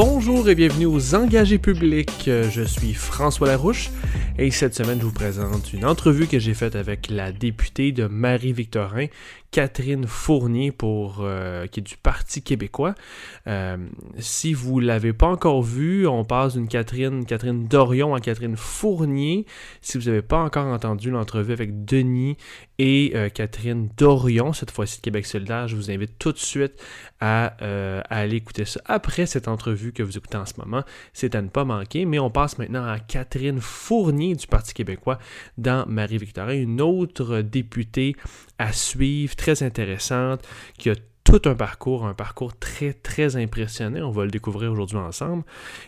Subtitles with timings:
[0.00, 2.22] Bonjour et bienvenue aux Engagés publics.
[2.26, 3.90] Je suis François Larouche
[4.38, 8.06] et cette semaine je vous présente une entrevue que j'ai faite avec la députée de
[8.06, 9.06] Marie-Victorin,
[9.50, 12.94] Catherine Fournier, pour, euh, qui est du Parti québécois.
[13.46, 13.78] Euh,
[14.18, 18.56] si vous ne l'avez pas encore vu, on passe d'une Catherine, Catherine Dorion à Catherine
[18.56, 19.46] Fournier.
[19.80, 22.36] Si vous n'avez pas encore entendu l'entrevue avec Denis
[22.78, 26.74] et euh, Catherine Dorion, cette fois-ci de Québec solidaire, je vous invite tout de suite
[27.20, 30.84] à, à, aller écouter ça après cette entrevue que vous écoutez en ce moment.
[31.14, 35.18] C'est à ne pas manquer, mais on passe maintenant à Catherine Fournier du Parti québécois
[35.56, 38.14] dans Marie-Victorin, une autre députée
[38.58, 40.46] à suivre, très intéressante,
[40.78, 40.94] qui a
[41.24, 44.08] tout un parcours, un parcours très, très impressionnant.
[44.08, 45.44] On va le découvrir aujourd'hui ensemble.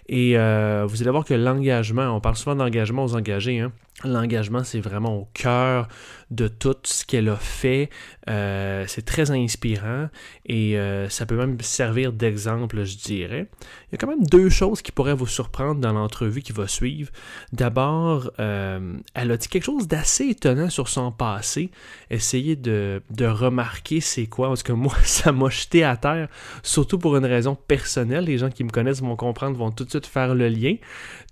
[0.07, 3.73] Et euh, vous allez voir que l'engagement, on parle souvent d'engagement aux engagés, hein?
[4.03, 5.87] L'engagement, c'est vraiment au cœur
[6.31, 7.91] de tout ce qu'elle a fait.
[8.29, 10.09] Euh, c'est très inspirant
[10.47, 13.49] et euh, ça peut même servir d'exemple, je dirais.
[13.61, 16.67] Il y a quand même deux choses qui pourraient vous surprendre dans l'entrevue qui va
[16.67, 17.11] suivre.
[17.53, 21.71] D'abord, euh, elle a dit quelque chose d'assez étonnant sur son passé.
[22.11, 26.29] Essayez de, de remarquer c'est quoi, parce que moi, ça m'a jeté à terre,
[26.63, 28.25] surtout pour une raison personnelle.
[28.25, 30.77] Les gens qui me connaissent vont comprendre, vont tout de suite faire le lien.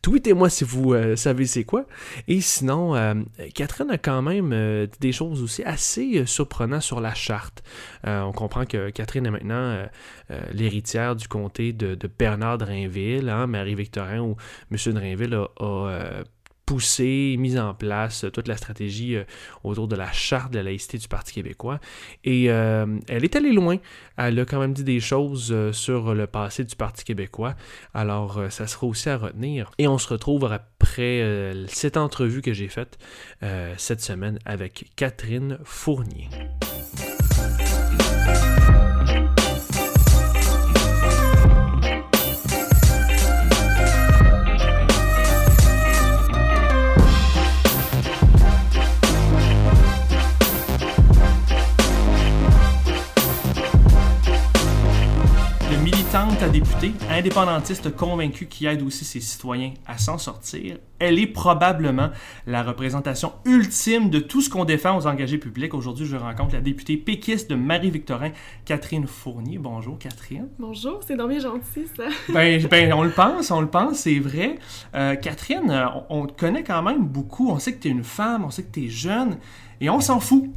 [0.03, 1.87] Tweetez-moi si vous savez c'est quoi.
[2.49, 7.63] Sinon, Catherine a quand même des choses aussi assez surprenantes sur la charte.
[8.05, 9.87] on comprend que Catherine est maintenant
[10.53, 14.37] l'héritière du comté de, de Bernard Drainville, hein, Marie-Victorin ou
[14.71, 14.93] M.
[14.95, 16.23] Drainville a,
[16.69, 19.17] poussé, mis en place toute la stratégie
[19.65, 21.81] autour de la charte de la laïcité du Parti québécois.
[22.25, 23.79] Et elle est allée loin.
[24.19, 27.55] Elle a quand même dit des choses sur le passé du Parti québécois.
[27.95, 29.71] Alors, ça sera aussi à retenir.
[29.79, 32.99] Et on se retrouve après cette entrevue que j'ai faite
[33.79, 36.29] cette semaine avec Catherine Fournier.
[56.27, 62.11] Ta députée, indépendantiste convaincue qui aide aussi ses citoyens à s'en sortir, elle est probablement
[62.45, 65.75] la représentation ultime de tout ce qu'on défend aux engagés publics.
[65.75, 68.31] Aujourd'hui, je rencontre la députée péquiste de Marie-Victorin,
[68.65, 69.59] Catherine Fournier.
[69.59, 70.49] Bonjour, Catherine.
[70.59, 72.07] Bonjour, c'est donc bien gentil, ça.
[72.33, 74.59] ben, ben, on le pense, on le pense, c'est vrai.
[74.97, 77.49] Euh, Catherine, euh, on, on, te connaît quand même beaucoup.
[77.49, 79.39] On sait que tu es une femme, on sait que tu es jeune,
[79.81, 80.51] et on s'en fout.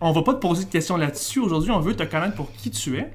[0.00, 1.38] On va pas te poser de questions là-dessus.
[1.38, 3.12] Aujourd'hui, on veut te connaître pour qui tu es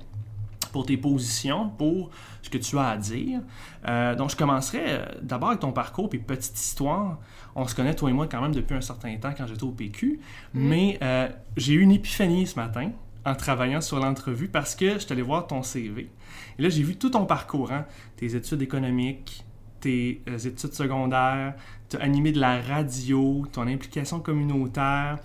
[0.72, 2.10] pour tes positions, pour
[2.42, 3.42] ce que tu as à dire.
[3.88, 7.20] Euh, donc, je commencerai euh, d'abord avec ton parcours, puis petite histoire.
[7.56, 9.72] On se connaît, toi et moi, quand même depuis un certain temps quand j'étais au
[9.72, 10.20] PQ.
[10.54, 10.68] Mm.
[10.68, 12.92] Mais euh, j'ai eu une épiphanie ce matin
[13.26, 16.10] en travaillant sur l'entrevue parce que je suis allé voir ton CV.
[16.58, 17.86] Et là, j'ai vu tout ton parcours, hein?
[18.16, 19.46] tes études économiques,
[19.80, 21.54] tes études secondaires,
[21.90, 25.20] tu as animé de la radio, ton implication communautaire,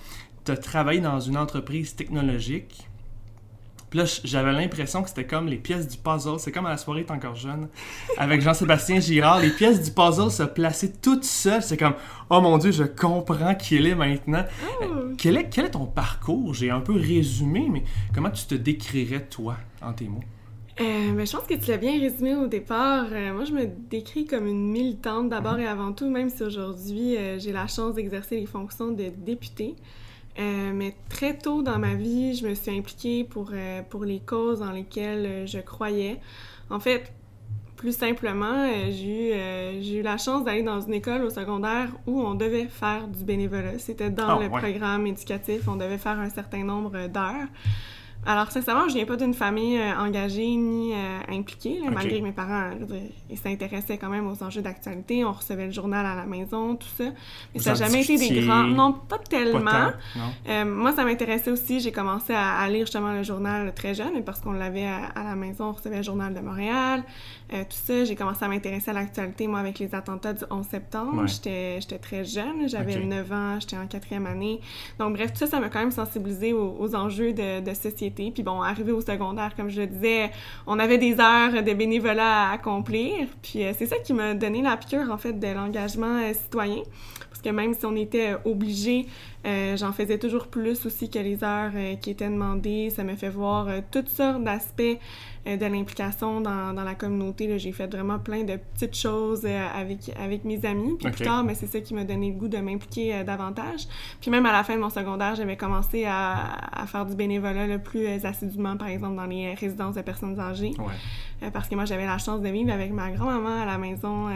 [0.45, 2.86] tu as travaillé dans une entreprise technologique.
[3.91, 6.39] Puis là, j'avais l'impression que c'était comme les pièces du puzzle.
[6.39, 7.69] C'est comme à la soirée T'es encore jeune,
[8.19, 9.41] avec Jean-Sébastien Girard.
[9.41, 11.63] Les pièces du puzzle se plaçaient toutes seules.
[11.63, 11.95] C'est comme,
[12.31, 14.45] oh mon Dieu, je comprends qui il est maintenant.
[14.83, 14.85] Oh.
[15.19, 16.55] Quel, est, quel est ton parcours?
[16.55, 20.25] J'ai un peu résumé, mais comment tu te décrirais, toi, en tes mots?
[20.79, 23.07] Euh, ben, je pense que tu l'as bien résumé au départ.
[23.11, 27.17] Euh, moi, je me décris comme une militante d'abord et avant tout, même si aujourd'hui
[27.17, 29.75] euh, j'ai la chance d'exercer les fonctions de députée.
[30.39, 34.21] Euh, mais très tôt dans ma vie, je me suis impliquée pour, euh, pour les
[34.21, 36.21] causes dans lesquelles euh, je croyais.
[36.69, 37.13] En fait,
[37.77, 42.35] plus simplement, j'ai eu, eu, la chance d'aller dans une école au secondaire où on
[42.35, 43.79] devait faire du bénévolat.
[43.79, 47.49] C'était dans ah, le programme éducatif, on devait faire un certain nombre d'heures.
[48.29, 52.33] Alors, sincèrement, je viens pas d'une famille euh, engagée ni euh, impliquée, malgré que mes
[52.33, 52.71] parents
[53.31, 55.25] ils s'intéressaient quand même aux enjeux d'actualité.
[55.25, 57.05] On recevait le journal à la maison, tout ça.
[57.55, 58.65] Mais ça n'a jamais été des grands.
[58.65, 59.93] Non, pas tellement.
[60.49, 61.79] Euh, moi, ça m'intéressait aussi.
[61.79, 65.67] J'ai commencé à, lire justement le journal très jeune, parce qu'on l'avait à, la maison.
[65.67, 67.05] On recevait le journal de Montréal,
[67.51, 68.05] tout ça.
[68.05, 71.27] J'ai commencé à m'intéresser à l'actualité, moi, avec les attentats du 11 septembre.
[71.27, 72.69] J'étais très jeune.
[72.69, 74.61] J'avais 9 ans, j'étais en quatrième année.
[74.99, 78.16] Donc, bref, tout ça, ça m'a quand même sensibilisé aux, aux enjeux de, de société
[78.17, 80.31] puis bon, arrivé au secondaire, comme je disais,
[80.67, 83.27] on avait des heures de bénévolat à accomplir.
[83.43, 86.83] Puis euh, c'est ça qui m'a donné la piqûre, en fait, de l'engagement euh, citoyen.
[87.47, 89.07] Que même si on était obligé,
[89.47, 92.91] euh, j'en faisais toujours plus aussi que les heures qui étaient demandées.
[92.91, 94.99] Ça me fait voir toutes sortes d'aspects
[95.47, 97.57] de l'implication dans, dans, la communauté.
[97.61, 100.97] J'ai fait vraiment plein de petites choses avec, avec mes amis.
[100.99, 103.87] Puis plus tard, mais c'est ça qui m'a donné le goût de m'impliquer davantage.
[104.21, 107.69] Puis même à la fin de mon secondaire, j'avais commencé à, à, faire du bénévolat
[107.69, 110.73] le plus plus assidûment, par exemple, dans les résidences de personnes âgées.
[111.53, 114.29] parce que moi, j'avais la chance de vivre avec ma grand-maman à la maison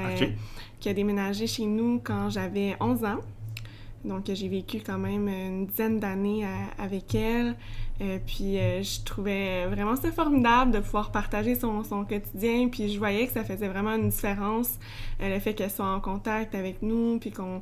[0.80, 3.20] qui a déménagé chez nous quand j'avais 11 ans.
[4.04, 6.46] Donc, j'ai vécu quand même une dizaine d'années
[6.78, 7.54] avec elle.
[8.02, 12.68] Euh, puis euh, je trouvais vraiment ça formidable de pouvoir partager son, quotidien.
[12.68, 14.78] Puis je voyais que ça faisait vraiment une différence,
[15.20, 17.60] euh, le fait qu'elle soit en contact avec nous, puis qu'on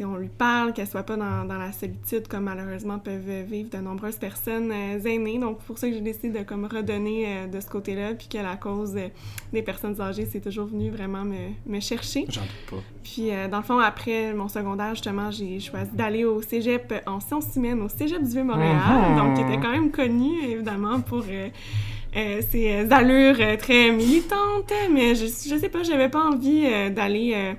[0.00, 3.78] on lui parle, qu'elle soit pas dans, dans, la solitude comme malheureusement peuvent vivre de
[3.78, 5.38] nombreuses personnes euh, aînées.
[5.38, 8.38] Donc, pour ça que j'ai décidé de comme redonner euh, de ce côté-là, puis que
[8.38, 9.08] la cause euh,
[9.52, 12.24] des personnes âgées, c'est toujours venu vraiment me, me chercher.
[12.28, 12.82] J'en doute pas.
[13.04, 17.56] Puis, dans le fond, après mon secondaire, justement, j'ai choisi d'aller au cégep en sciences
[17.56, 19.16] humaines, au cégep du Vieux-Montréal, mm-hmm.
[19.16, 21.24] donc qui était quand même connu, évidemment, pour...
[22.50, 27.56] ses allures très militantes, mais je, je sais pas, j'avais pas envie d'aller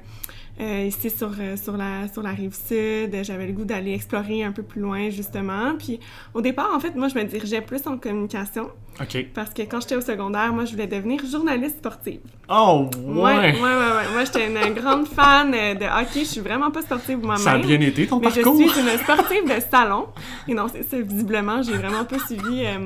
[0.60, 3.24] euh, ici sur, euh, sur, la, sur la rive sud.
[3.24, 5.74] J'avais le goût d'aller explorer un peu plus loin, justement.
[5.78, 6.00] Puis
[6.36, 8.70] au départ, en fait, moi, je me dirigeais plus en communication.
[9.02, 9.26] OK.
[9.34, 12.20] Parce que quand j'étais au secondaire, moi, je voulais devenir journaliste sportive.
[12.48, 13.24] Oh, ouais!
[13.24, 14.14] Ouais, ouais, ouais.
[14.14, 16.20] Moi, j'étais une grande fan de hockey.
[16.20, 17.44] Je suis vraiment pas sportive moi-même.
[17.44, 18.54] Ça a bien été ton parcours?
[18.56, 20.10] Mais je suis une sportive de salon.
[20.48, 22.78] Et non, c'est ça, visiblement, j'ai vraiment pas suivi euh,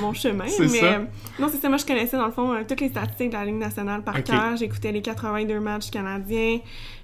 [0.00, 0.48] mon, chemin.
[0.48, 0.98] C'est ça.
[1.38, 1.68] non, c'est ça.
[1.68, 4.56] Moi, je connaissais, dans le fond, toutes les statistiques de la Ligue nationale par cœur.
[4.56, 6.58] J'écoutais les 82 matchs canadiens.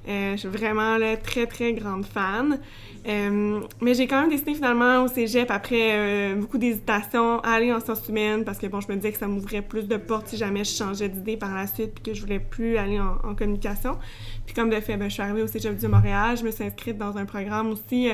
[0.08, 2.60] Euh, je suis vraiment là, très, très grande fan.
[3.06, 7.70] Euh, mais j'ai quand même décidé finalement au cégep, après euh, beaucoup d'hésitation, à aller
[7.70, 10.28] en sciences humaines parce que bon, je me disais que ça m'ouvrait plus de portes
[10.28, 13.34] si jamais je changeais d'idée par la suite puis que je voulais plus aller en,
[13.34, 13.98] communication.
[14.46, 16.64] Puis comme de fait, ben, je suis arrivée au cégep du Montréal, je me suis
[16.64, 18.08] inscrite dans un programme aussi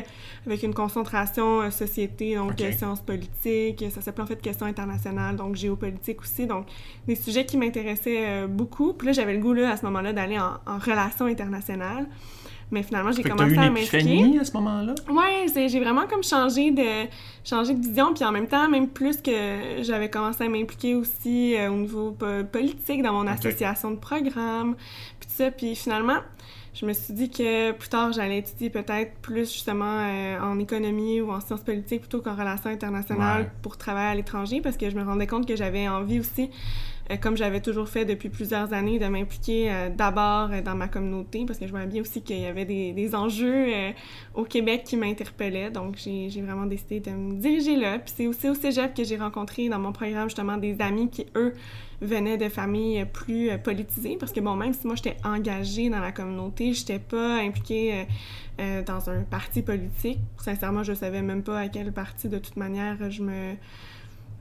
[0.46, 6.22] avec une concentration société, donc sciences politiques, ça s'appelait en fait questions internationales, donc géopolitique
[6.22, 6.66] aussi, donc
[7.06, 8.94] des sujets qui m'intéressaient beaucoup.
[8.94, 12.06] Puis là, j'avais le goût là, à ce moment-là d'aller en, en relations internationales.
[12.70, 14.38] Mais finalement, j'ai commencé à m'impliquer.
[14.38, 14.94] à ce moment-là?
[15.08, 17.08] Ouais, j'ai vraiment comme changé de,
[17.44, 18.14] changé de vision.
[18.14, 22.17] Puis en même temps, même plus que j'avais commencé à m'impliquer aussi euh, au niveau
[22.52, 24.76] politique dans mon association de programmes,
[25.19, 25.50] puis tout ça.
[25.50, 26.19] Puis finalement,
[26.72, 31.20] je me suis dit que plus tard, j'allais étudier peut-être plus justement euh, en économie
[31.20, 34.96] ou en sciences politiques plutôt qu'en relations internationales pour travailler à l'étranger parce que je
[34.96, 36.50] me rendais compte que j'avais envie aussi
[37.19, 41.45] comme j'avais toujours fait depuis plusieurs années, de m'impliquer euh, d'abord euh, dans ma communauté,
[41.47, 43.67] parce que je voyais bien aussi qu'il y avait des, des enjeux
[44.35, 45.71] au Québec qui m'interpellaient.
[45.71, 47.99] Donc, j'ai vraiment décidé de me diriger là.
[47.99, 51.27] Puis c'est aussi au cégep que j'ai rencontré dans mon programme justement des amis qui,
[51.37, 51.55] eux,
[52.01, 54.17] venaient de familles plus politisées.
[54.19, 58.07] Parce que, bon, même si moi, j'étais engagée dans la communauté, j'étais pas impliquée
[58.87, 60.19] dans un parti politique.
[60.39, 63.55] Sincèrement, je savais même pas à quel parti, de toute manière, je me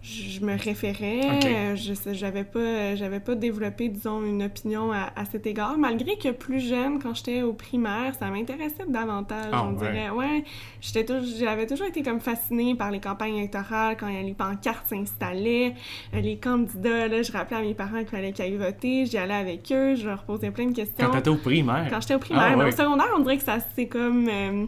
[0.01, 1.21] je me référais.
[1.45, 5.77] Euh, je j'avais pas, j'avais pas développé, disons, une opinion à, cet égard.
[5.77, 10.09] Malgré que plus jeune, quand j'étais au primaire, ça m'intéressait davantage, ah, on dirait.
[10.09, 10.43] Ouais,
[10.79, 11.05] j'étais
[11.37, 15.75] j'avais toujours été comme fascinée par les campagnes électorales, quand les pancartes s'installaient,
[16.13, 19.17] euh, les candidats, là, je rappelais à mes parents qu'il fallait qu'ils aillent voter, j'y
[19.17, 21.07] allais avec eux, je leur posais plein de questions.
[21.07, 21.87] Quand t'étais au primaire?
[21.89, 22.49] Quand j'étais au primaire.
[22.51, 24.29] Ah, mais au secondaire, on dirait que ça, c'est comme...
[24.29, 24.65] Euh,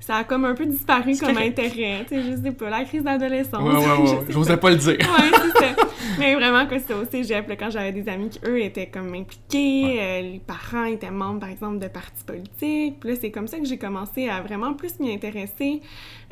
[0.00, 2.04] ça a comme un peu disparu comme intérêt.
[2.08, 3.62] Tu sais, je sais pas, la crise d'adolescence.
[3.62, 4.26] Ouais, ouais, ouais.
[4.30, 4.70] J'osais pas.
[4.70, 4.98] le dire.
[4.98, 5.74] ouais, c'est ça.
[6.18, 10.00] Mais vraiment, quoi, c'était au cégep, quand j'avais des amis qui, eux, étaient comme impliqués,
[10.00, 12.98] euh, les parents étaient membres, par exemple, de partis politiques.
[12.98, 15.80] Puis là, c'est comme ça que j'ai commencé à vraiment plus m'y intéresser,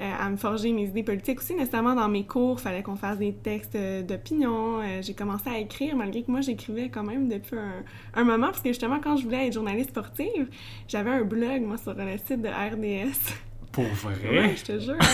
[0.01, 1.55] euh, à me forger mes idées politiques aussi.
[1.55, 4.81] Nécessairement, dans mes cours, fallait qu'on fasse des textes euh, d'opinion.
[5.03, 7.85] j'ai commencé à écrire, malgré que moi, j'écrivais quand même depuis un,
[8.21, 10.49] un, moment, parce que justement, quand je voulais être journaliste sportive,
[10.89, 13.35] j'avais un blog, moi, sur le site de RDS.
[13.77, 14.15] Pour vrai?
[14.27, 14.97] Ouais, je te jure.
[14.99, 15.05] Hein?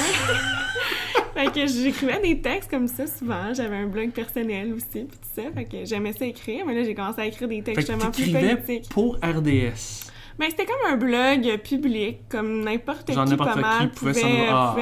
[1.34, 3.52] fait que j'écrivais des textes comme ça souvent.
[3.52, 5.42] J'avais un blog personnel aussi, puis tout ça.
[5.52, 8.30] Fait que j'aimais ça écrire, mais là, j'ai commencé à écrire des textes justement plus
[8.30, 8.88] politiques.
[8.90, 10.11] pour RDS.
[10.38, 14.12] Ben, c'était comme un blog public, comme n'importe qui, pas mal, pouvait...
[14.12, 14.74] pouvait, ah,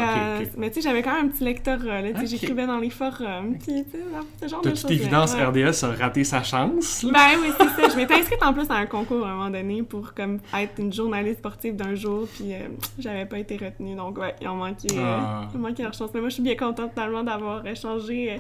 [0.57, 3.85] Mais tu sais, j'avais quand même un petit lectorat, là, j'écrivais dans les forums, puis
[3.85, 4.05] tu sais,
[4.41, 4.83] ce genre de choses.
[4.83, 7.89] toute évidence, RDS a raté sa chance, Ben oui, c'est ça.
[7.89, 10.79] Je m'étais inscrite en plus à un concours à un moment donné pour comme être
[10.79, 14.57] une journaliste sportive d'un jour, puis euh, j'avais pas été retenue, donc ouais, il en
[14.57, 15.49] manquait, euh, ah.
[15.55, 16.11] manquait leur chance.
[16.15, 18.33] Mais moi, je suis bien contente totalement d'avoir changé...
[18.33, 18.37] Euh,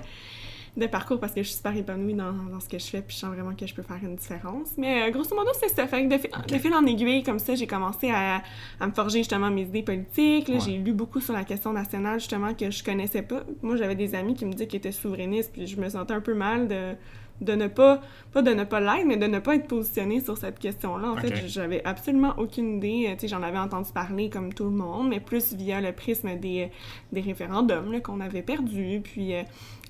[0.76, 3.14] de parcours parce que je suis super épanouie dans, dans, ce que je fais puis
[3.16, 4.70] je sens vraiment que je peux faire une différence.
[4.76, 5.86] Mais euh, grosso modo, c'est ça.
[5.86, 8.42] Fait que de, fil, en aiguille, comme ça, j'ai commencé à,
[8.78, 10.50] à, me forger justement mes idées politiques.
[10.64, 13.42] J'ai lu beaucoup sur la question nationale justement que je connaissais pas.
[13.62, 16.20] Moi, j'avais des amis qui me disaient qu'ils étaient souverainistes puis je me sentais un
[16.20, 16.94] peu mal de
[17.40, 18.00] de ne pas,
[18.32, 21.10] pas de ne pas l'être, mais de ne pas être positionné sur cette question-là.
[21.10, 23.08] En fait, j'avais absolument aucune idée.
[23.14, 26.36] Tu sais, j'en avais entendu parler comme tout le monde, mais plus via le prisme
[26.36, 26.70] des,
[27.12, 29.00] des référendums qu'on avait perdus.
[29.02, 29.42] Puis, euh,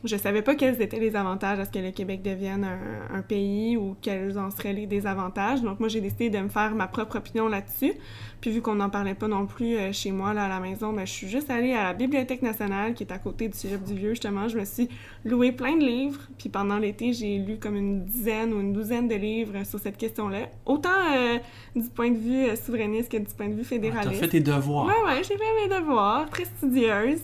[0.04, 2.66] je savais pas quels étaient les avantages à ce que le Québec devienne
[3.12, 5.60] un, pays ou quels en seraient les désavantages.
[5.62, 7.92] Donc moi, j'ai décidé de me faire ma propre opinion là-dessus.
[8.40, 10.94] Puis vu qu'on n'en parlait pas non plus euh, chez moi, là, à la maison,
[10.94, 13.84] ben, je suis juste allée à la Bibliothèque nationale, qui est à côté du Cégep
[13.84, 14.48] du Vieux, justement.
[14.48, 14.88] Je me suis
[15.26, 16.22] loué plein de livres.
[16.38, 19.98] Puis pendant l'été, j'ai lu comme une dizaine ou une douzaine de livres sur cette
[19.98, 20.48] question-là.
[20.64, 21.38] Autant euh,
[21.76, 24.08] du point de vue euh, souverainiste que du point de vue fédéraliste.
[24.08, 24.86] Ah, t'as fait tes devoirs.
[24.86, 26.30] Ouais, ouais, j'ai fait mes devoirs.
[26.30, 27.20] Très studieuse.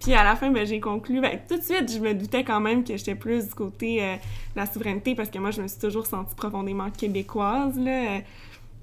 [0.00, 2.60] Puis à la fin, ben, j'ai conclu, ben, tout de suite, je me doutais quand
[2.60, 5.68] même que j'étais plus du côté euh, de la souveraineté parce que moi, je me
[5.68, 8.16] suis toujours sentie profondément québécoise, là.
[8.16, 8.20] Euh,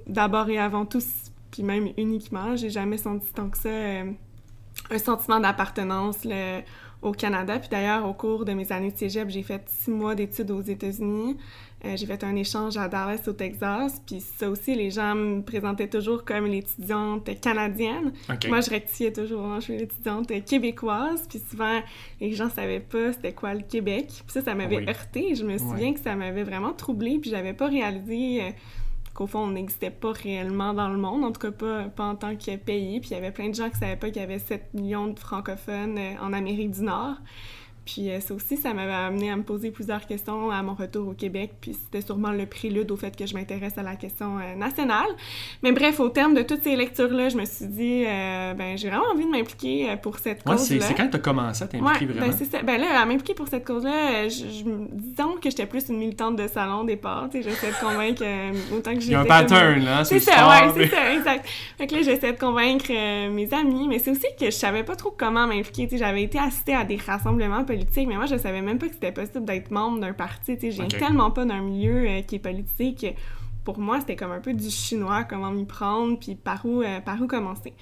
[0.07, 1.01] d'abord et avant tout,
[1.51, 4.11] puis même uniquement, j'ai jamais senti tant que ça euh,
[4.91, 6.27] un sentiment d'appartenance
[7.01, 7.57] au Canada.
[7.59, 10.61] Puis d'ailleurs, au cours de mes années de cégep, j'ai fait six mois d'études aux
[10.61, 11.37] États-Unis.
[11.85, 14.01] Euh, j'ai fait un échange à Dallas, au Texas.
[14.05, 18.13] Puis ça aussi, les gens me présentaient toujours comme l'étudiante canadienne.
[18.47, 21.25] Moi, je rectifiais toujours, hein, je suis l'étudiante québécoise.
[21.29, 21.79] Puis souvent,
[22.19, 24.07] les gens savaient pas c'était quoi le Québec.
[24.07, 25.35] Puis ça, ça m'avait heurté.
[25.35, 27.19] Je me souviens que ça m'avait vraiment troublée.
[27.19, 28.43] Puis j'avais pas réalisé...
[28.43, 28.49] Euh,
[29.15, 32.15] qu'au fond, on n'existait pas réellement dans le monde, en tout cas pas, pas en
[32.15, 32.99] tant que pays.
[32.99, 35.07] Puis il y avait plein de gens qui savaient pas qu'il y avait 7 millions
[35.07, 37.15] de francophones euh, en Amérique du Nord.
[37.85, 41.07] Puis euh, ça aussi, ça m'avait amené à me poser plusieurs questions à mon retour
[41.07, 41.51] au Québec.
[41.61, 45.05] Puis c'était sûrement le prélude au fait que je m'intéresse à la question euh, nationale.
[45.61, 48.89] Mais bref, au terme de toutes ces lectures-là, je me suis dit, euh, ben j'ai
[48.89, 50.81] vraiment envie de m'impliquer pour cette cause-là.
[50.81, 52.35] c'est quand tu as commencé à t'impliquer ouais, vraiment?
[52.35, 52.63] Ben, ça.
[52.63, 56.47] ben là, à m'impliquer pour cette cause-là, je, disons que j'étais plus une militante de
[56.47, 57.29] salon au départ.
[57.31, 58.23] J'essaie de convaincre
[58.75, 59.11] autant que j'étais...
[59.11, 60.49] Il y a un pattern, là, c'est ça.
[60.49, 61.47] ouais, c'est ça, exact.
[61.77, 62.91] Fait que là, j'essaie de convaincre
[63.29, 65.87] mes amis, mais c'est aussi que je savais pas trop comment m'impliquer.
[65.95, 67.63] J'avais été assistée à des rassemblements
[68.07, 70.57] mais moi, je savais même pas que c'était possible d'être membre d'un parti.
[70.59, 73.05] Je viens tellement pas d'un milieu euh, qui est politique.
[73.63, 76.99] Pour moi, c'était comme un peu du chinois, comment m'y prendre, puis par où, euh,
[77.01, 77.73] par où commencer.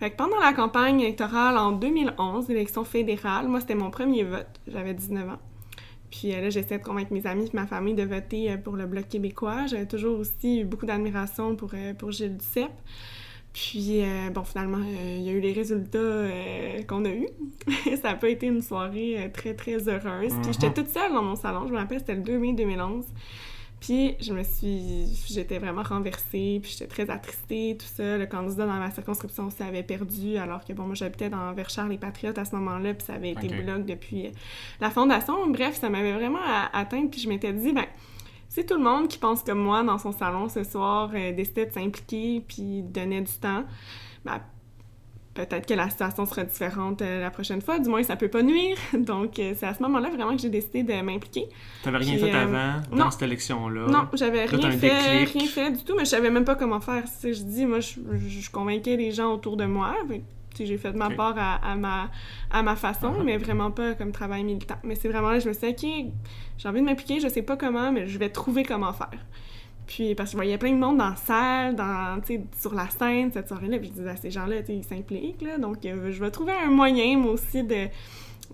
[0.00, 4.60] Fait que pendant la campagne électorale en 2011, l'élection fédérale, moi, c'était mon premier vote.
[4.66, 5.38] J'avais 19 ans.
[6.10, 8.86] Puis euh, là, j'essayais de convaincre mes amis et ma famille de voter pour le
[8.86, 9.66] Bloc québécois.
[9.66, 12.72] J'avais toujours aussi eu beaucoup d'admiration pour, pour Gilles Duceppe.
[13.52, 17.28] Puis, euh, bon, finalement, euh, il y a eu les résultats euh, qu'on a eus.
[18.02, 20.32] ça n'a pas été une soirée très, très heureuse.
[20.42, 20.74] Puis, j'étais uh-huh.
[20.74, 21.66] toute seule dans mon salon.
[21.66, 23.04] Je me rappelle, c'était le 2 mai 2011.
[23.80, 25.06] Puis, je me suis...
[25.28, 28.18] J'étais vraiment renversée, puis j'étais très attristée, tout ça.
[28.18, 31.88] Le candidat dans ma circonscription aussi avait perdu, alors que, bon, moi, j'habitais dans Verchères,
[31.88, 34.30] les Patriotes à ce moment-là, puis ça avait été bloc depuis
[34.80, 35.48] la fondation.
[35.48, 36.40] Bref, ça m'avait vraiment
[36.72, 37.86] atteinte, puis je m'étais dit, ben
[38.64, 41.72] tout le monde qui pense comme moi dans son salon ce soir euh, décidait de
[41.72, 43.64] s'impliquer puis donnait du temps,
[44.24, 44.40] ben,
[45.38, 47.78] peut-être que la situation sera différente euh, la prochaine fois.
[47.78, 48.76] Du moins, ça peut pas nuire.
[48.92, 51.48] Donc, euh, c'est à ce moment-là vraiment que j'ai décidé de m'impliquer.
[51.82, 53.86] T'avais rien fait avant dans cette élection-là?
[53.86, 57.04] Non, j'avais rien fait, rien fait du tout, mais je savais même pas comment faire.
[57.22, 59.94] je dis, moi, je, je, convainquais les gens autour de moi
[60.66, 62.10] j'ai fait de ma part à, ma,
[62.50, 63.24] à ma façon, uh-huh.
[63.24, 64.76] mais vraiment pas comme travail militant.
[64.82, 66.12] Mais c'est vraiment là, je me suis dit, OK,
[66.58, 69.08] j'ai envie de m'impliquer, je sais pas comment, mais je vais trouver comment faire.
[69.86, 72.20] Puis, parce que je voyais plein de monde dans la salle, dans,
[72.60, 75.84] sur la scène, cette soirée-là, puis je disais à ces gens-là, ils s'impliquent, là, donc
[75.86, 77.88] euh, je vais trouver un moyen, moi aussi, de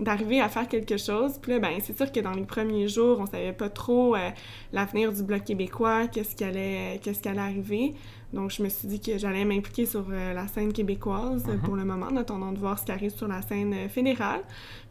[0.00, 1.38] d'arriver à faire quelque chose.
[1.40, 4.30] Puis là, ben, c'est sûr que dans les premiers jours, on savait pas trop euh,
[4.72, 7.94] l'avenir du Bloc québécois, qu'est-ce qui allait, qu'est-ce qui allait arriver.
[8.32, 11.60] Donc, je me suis dit que j'allais m'impliquer sur euh, la scène québécoise uh-huh.
[11.60, 14.40] pour le moment, en attendant de voir ce qui arrive sur la scène euh, fédérale.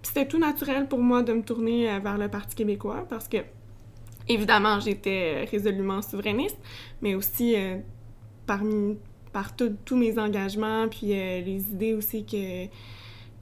[0.01, 3.27] Puis c'était tout naturel pour moi de me tourner euh, vers le Parti québécois parce
[3.27, 3.37] que,
[4.27, 6.57] évidemment, j'étais résolument souverainiste,
[7.01, 7.55] mais aussi
[8.45, 8.97] parmi
[9.33, 12.67] par tous mes engagements, puis les idées aussi que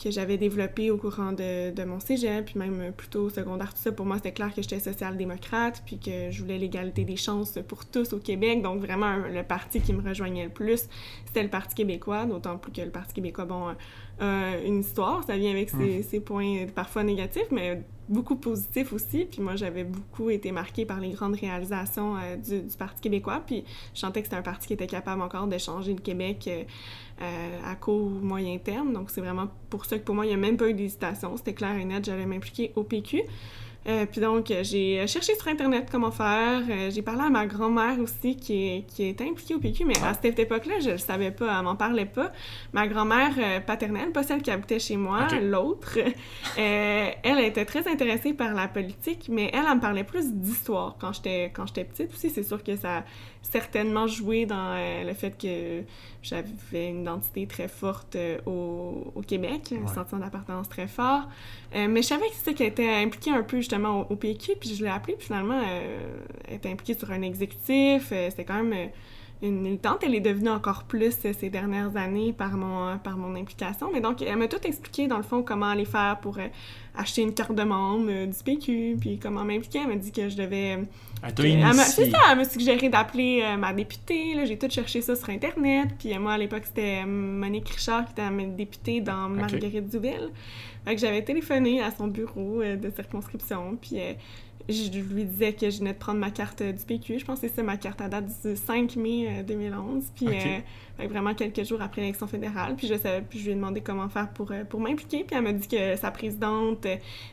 [0.01, 3.81] que j'avais développé au courant de, de, mon cégep, puis même plutôt au secondaire, tout
[3.81, 7.60] ça, pour moi, c'était clair que j'étais social-démocrate, puis que je voulais l'égalité des chances
[7.67, 8.62] pour tous au Québec.
[8.62, 10.88] Donc, vraiment, le parti qui me rejoignait le plus,
[11.25, 13.75] c'était le Parti québécois, d'autant plus que le Parti québécois, bon,
[14.22, 19.25] euh, une histoire, ça vient avec ses, ses, points parfois négatifs, mais beaucoup positifs aussi.
[19.25, 23.41] Puis moi, j'avais beaucoup été marquée par les grandes réalisations euh, du, du, Parti québécois,
[23.46, 23.63] puis
[23.94, 26.63] je sentais que c'était un parti qui était capable encore de changer le Québec euh,
[27.22, 28.94] euh, à court ou moyen terme.
[28.94, 31.36] Donc, c'est vraiment pour ça que pour moi, il n'y a même pas eu d'hésitation.
[31.38, 33.24] C'était clair et net, j'allais m'impliquer au PQ.
[33.88, 36.61] Euh, puis donc, euh, j'ai cherché sur Internet comment faire.
[36.89, 40.13] j'ai parlé à ma grand-mère aussi, qui est, qui est impliquée au PQ, mais à
[40.13, 42.31] cette époque-là, je ne savais pas, elle m'en parlait pas.
[42.73, 45.97] Ma grand-mère paternelle, pas celle qui habitait chez moi, l'autre,
[46.57, 51.13] elle était très intéressée par la politique, mais elle, elle me parlait plus d'histoire quand
[51.13, 51.50] j'étais
[51.83, 52.29] petite aussi.
[52.29, 53.03] C'est sûr que ça
[53.41, 55.83] certainement joué dans euh, le fait que
[56.21, 61.27] j'avais une identité très forte euh, au, au, Québec, un sentiment d'appartenance très fort.
[61.75, 64.75] Euh, mais je savais que c'était qu'elle était impliquée un peu justement au, PQ, puis
[64.75, 65.60] je l'ai appelée, puis finalement,
[66.48, 68.10] elle était impliquée sur un exécutif.
[68.10, 68.89] c'était quand même
[69.41, 70.03] une militante.
[70.03, 73.89] Elle est devenue encore plus ces dernières années par mon, par mon implication.
[73.91, 76.38] Mais donc, elle m'a tout expliqué, dans le fond, comment aller faire pour
[76.95, 79.79] acheter une carte de membre du PQ, puis comment m'impliquer.
[79.79, 80.79] Elle m'a dit que je devais
[81.85, 84.43] c'est ça, elle m'a suggéré d'appeler euh, ma députée.
[84.45, 85.89] J'ai tout cherché ça sur Internet.
[85.99, 90.29] Puis euh, moi, à l'époque, c'était Monique Richard qui était ma députée dans Marguerite Duville.
[90.85, 93.77] Fait que j'avais téléphoné à son bureau euh, de circonscription.
[93.79, 93.97] Puis
[94.67, 97.19] je lui disais que je venais de prendre ma carte du PQ.
[97.19, 100.03] Je pense que c'est ma carte à date du 5 mai 2011.
[100.15, 100.27] Puis
[101.07, 102.75] vraiment quelques jours après l'élection fédérale.
[102.75, 105.24] Puis je savais, puis je lui ai demandé comment faire pour, euh, pour m'impliquer.
[105.24, 106.86] Puis elle m'a dit que sa présidente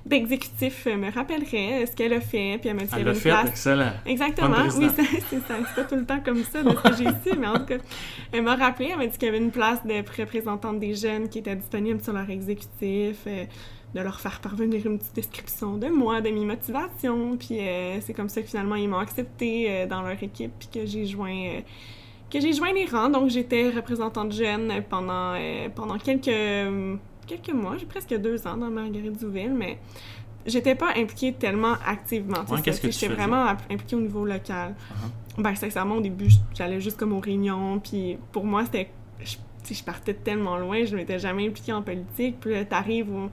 [0.06, 2.58] d'exécutif me rappellerait ce qu'elle a fait.
[2.60, 3.48] Puis elle m'a dit qu'il y avait une fait, place.
[3.48, 3.92] excellent.
[4.06, 4.56] Exactement.
[4.76, 5.54] Oui, c'est ça.
[5.58, 7.66] C'est pas tout le temps comme ça de ce que j'ai ici, mais en tout
[7.66, 7.78] cas,
[8.32, 8.90] elle m'a rappelé.
[8.92, 12.00] Elle m'a dit qu'il y avait une place de représentante des jeunes qui était disponible
[12.02, 13.18] sur leur exécutif.
[13.26, 13.44] Euh,
[13.94, 17.38] de leur faire parvenir une petite description de moi, de mes motivations.
[17.38, 20.84] Puis euh, c'est comme ça que finalement ils m'ont accepté dans leur équipe, puis que
[20.84, 21.62] j'ai joint
[22.30, 23.08] que j'ai joint les rangs.
[23.08, 26.24] Donc, j'étais représentante jeune pendant, euh, pendant quelques,
[27.26, 27.76] quelques mois.
[27.78, 29.78] J'ai presque deux ans dans Marguerite Zouville, mais
[30.46, 32.44] j'étais pas impliquée tellement activement.
[32.50, 34.74] Ouais, qu'est-ce que J'étais vraiment impliquée au niveau local.
[34.74, 35.42] Uh-huh.
[35.42, 37.80] Ben, sincèrement, au début, j'allais juste comme aux réunions.
[37.80, 38.90] Puis pour moi, c'était...
[39.22, 39.36] Je,
[39.70, 42.40] je partais tellement loin, je m'étais jamais impliquée en politique.
[42.40, 43.30] Puis là, t'arrives où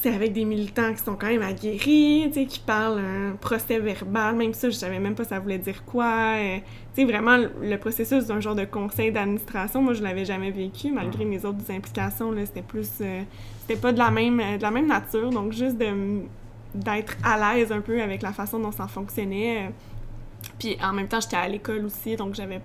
[0.00, 4.54] c'est avec des militants qui sont quand même aguerris, qui parlent un procès verbal, même
[4.54, 6.36] ça, je savais même pas ça voulait dire quoi.
[6.38, 6.58] Euh,
[6.94, 11.24] sais, vraiment, le processus d'un genre de conseil d'administration, moi, je l'avais jamais vécu, malgré
[11.26, 12.90] mes autres implications, c'était plus...
[13.02, 13.22] Euh,
[13.60, 17.80] c'était pas de la même de la même nature, donc juste d'être à l'aise un
[17.80, 19.66] peu avec la façon dont ça fonctionnait.
[19.66, 19.70] Euh,
[20.58, 22.60] puis en même temps, j'étais à l'école aussi, donc j'avais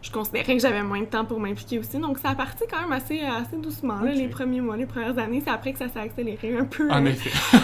[0.00, 1.98] je considérais que j'avais moins de temps pour m'impliquer aussi.
[1.98, 5.42] Donc, ça a parti quand même assez, assez doucement, les premiers mois, les premières années.
[5.44, 7.12] C'est après que ça s'est accéléré un peu en euh,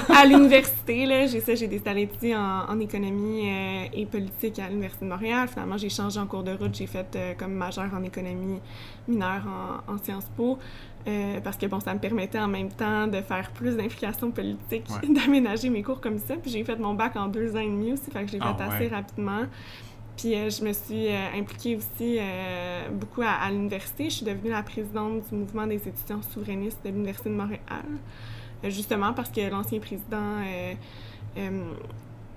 [0.08, 1.06] à l'université.
[1.28, 5.48] J'ai ça, j'ai décidé d'aller en, en économie euh, et politique à l'Université de Montréal.
[5.48, 6.74] Finalement, j'ai changé en cours de route.
[6.74, 8.58] J'ai fait euh, comme majeur en économie,
[9.06, 9.46] mineure
[9.88, 10.58] en, Sciences Po.
[11.44, 15.70] parce que bon, ça me permettait en même temps de faire plus d'implication politique, d'aménager
[15.70, 16.34] mes cours comme ça.
[16.34, 18.56] Puis j'ai fait mon bac en deux ans et demi aussi, fait que j'ai ah
[18.58, 19.42] fait assez rapidement.
[20.16, 24.04] Puis euh, je me suis euh, impliquée aussi euh, beaucoup à, l'université.
[24.04, 27.85] Je suis devenue la présidente du mouvement des étudiants souverainistes de l'Université de Montréal,
[28.64, 30.38] justement parce que l'ancien président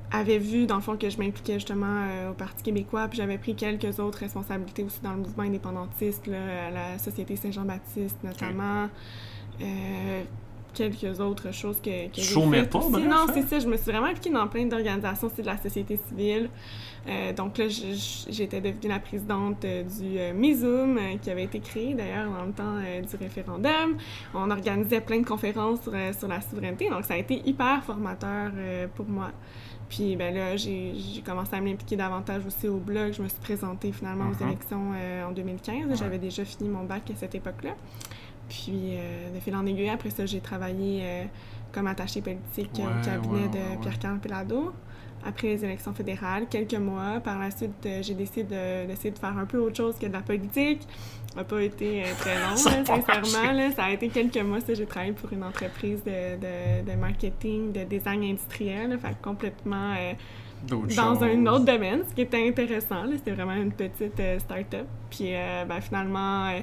[0.09, 3.55] avait vu, dans le fond, que je m'impliquais justement au Parti québécois, puis j'avais pris
[3.55, 8.89] quelques autres responsabilités aussi dans le mouvement indépendantiste, à la Société Saint-Jean-Baptiste notamment
[10.77, 13.01] quelques autres choses que, que j'ai pas, aussi.
[13.01, 13.59] Non, c'est ça.
[13.59, 16.49] Je me suis vraiment impliquée dans plein d'organisations aussi de la société civile.
[17.07, 21.93] Euh, donc là, j'étais devenue la présidente euh, du euh, MISUM, qui avait été créé
[21.93, 23.97] d'ailleurs dans le temps du référendum.
[24.33, 28.51] On organisait plein de conférences sur, sur, la souveraineté, donc ça a été hyper formateur
[28.95, 29.31] pour moi.
[29.89, 30.93] Puis ben là, j'ai
[31.25, 33.13] commencé à m'impliquer davantage aussi au blog.
[33.13, 34.47] Je me suis présentée finalement aux uh-huh.
[34.47, 34.91] élections
[35.25, 35.97] en 2015.
[35.97, 37.71] J'avais déjà fini mon bac à cette époque-là.
[38.49, 41.23] Puis, euh, de fil en aiguille, après ça, j'ai travaillé euh,
[41.71, 44.73] comme attachée politique au cabinet de Pierre-Carl Pelado
[45.25, 47.19] après les élections fédérales, quelques mois.
[47.19, 48.43] Par la suite, euh, j'ai décidé
[48.87, 50.81] d'essayer de, faire un peu autre chose que de la politique.
[51.31, 53.71] Ça n'a pas été très long, sincèrement.
[53.75, 54.59] Ça a été quelques mois.
[54.67, 59.93] J'ai travaillé pour une entreprise de, de, marketing, de design industriel, fait complètement
[60.69, 63.03] dans un autre domaine, ce qui était intéressant.
[63.11, 64.87] C'était vraiment une petite start-up.
[65.09, 65.31] Puis
[65.67, 66.53] ben, finalement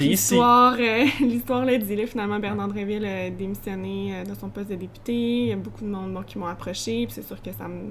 [0.00, 1.96] L'histoire, euh, l'histoire l'a dit.
[1.96, 5.12] Là, finalement, Bernard Dréville a démissionné euh, de son poste de député.
[5.12, 7.06] Il y a beaucoup de monde qui m'ont approché.
[7.06, 7.90] Puis c'est sûr que ça me...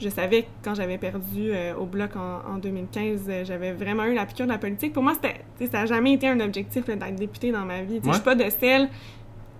[0.00, 4.26] Je savais que quand j'avais perdu euh, au bloc en, 2015, j'avais vraiment eu la
[4.26, 4.92] piqûre de la politique.
[4.92, 8.00] Pour moi, c'était, ça n'a jamais été un objectif d'être député dans ma vie.
[8.04, 8.88] Je suis pas de celle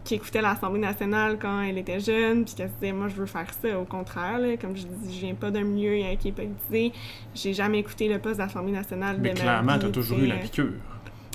[0.03, 3.27] qui écoutait l'Assemblée nationale quand elle était jeune, puis qui se disait, moi, je veux
[3.27, 3.79] faire ça.
[3.79, 6.93] Au contraire, comme je dis, je viens pas d'un milieu qui est politisé.
[7.37, 10.73] J'ai jamais écouté le poste d'Assemblée nationale Mais clairement, tu as toujours eu la piqûre.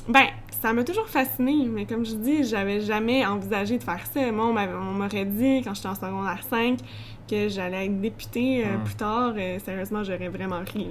[0.07, 0.27] Ben,
[0.61, 4.31] ça m'a toujours fasciné, mais comme je dis, j'avais jamais envisagé de faire ça.
[4.31, 6.79] Moi, on m'aurait dit, quand j'étais en secondaire 5,
[7.27, 9.33] que j'allais être députée euh, plus tard.
[9.37, 10.87] Euh, sérieusement, j'aurais vraiment ri.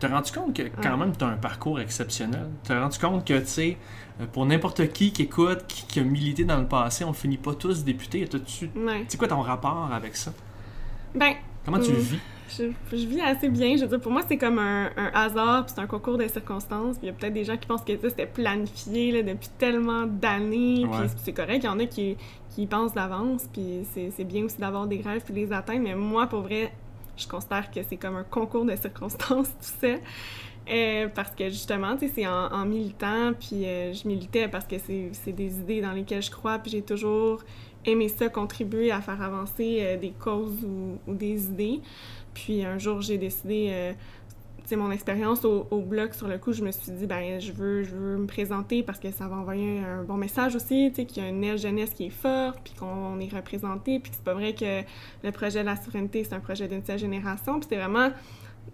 [0.00, 2.48] T'as rendu compte que quand même, t'as un parcours exceptionnel?
[2.64, 3.76] T'as rendu compte que, tu sais,
[4.20, 7.54] euh, pour n'importe qui qui écoute, qui, a milité dans le passé, on finit pas
[7.54, 8.26] tous députés.
[8.26, 8.70] T'as-tu...
[9.08, 10.32] C'est quoi ton rapport avec ça?
[11.14, 11.34] Ben...
[11.64, 12.18] Comment tu le vis?
[12.48, 13.76] Je, vis assez bien.
[13.76, 16.98] Je veux dire, pour moi, c'est comme un, hasard, puis c'est un concours de circonstances.
[16.98, 19.48] Puis il y a peut-être des gens qui pensent que ça, c'était planifié là, depuis
[19.58, 20.86] tellement d'années.
[20.90, 21.62] Puis c'est correct.
[21.62, 22.16] Il y en a qui,
[22.50, 23.48] qui pensent d'avance.
[23.52, 25.82] Puis c'est bien aussi d'avoir des rêves puis les atteindre.
[25.82, 26.72] Mais moi, pour vrai,
[27.16, 29.96] je considère que c'est comme un concours de circonstances, tout ça.
[30.70, 34.76] Euh, parce que justement, tu sais, c'est en, militant, puis euh, je militais parce que
[34.78, 37.42] c'est des idées dans lesquelles je crois, puis j'ai toujours
[37.84, 41.80] aimé ça, contribuer à faire avancer euh, des causes ou, ou, des idées.
[42.34, 43.92] Puis un jour, j'ai décidé, euh,
[44.76, 47.82] mon expérience au, au, bloc, sur le coup, je me suis dit, ben, je veux,
[47.84, 51.06] je veux me présenter parce que ça va envoyer un bon message aussi, tu sais,
[51.06, 54.16] qu'il y a une aile jeunesse qui est forte, puis qu'on est représenté, puis que
[54.16, 54.82] c'est pas vrai que
[55.22, 58.10] le projet de la souveraineté, c'est un projet d'une seule génération, puis c'est vraiment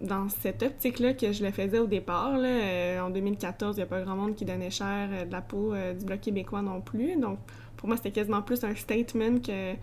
[0.00, 2.34] dans cette optique-là que je le faisais au départ.
[2.36, 5.42] Euh, en 2014, il n'y a pas grand monde qui donnait cher euh, de la
[5.42, 7.16] peau euh, du Bloc québécois non plus.
[7.16, 7.38] Donc,
[7.76, 9.74] pour moi, c'était quasiment plus un statement que,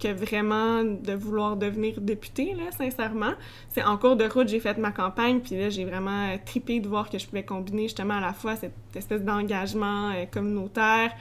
[0.00, 3.32] que vraiment de vouloir devenir député, là, sincèrement.
[3.68, 6.88] C'est en cours de route, j'ai fait ma campagne, puis là, j'ai vraiment tripé de
[6.88, 11.12] voir que je pouvais combiner justement à la fois cette espèce d'engagement communautaire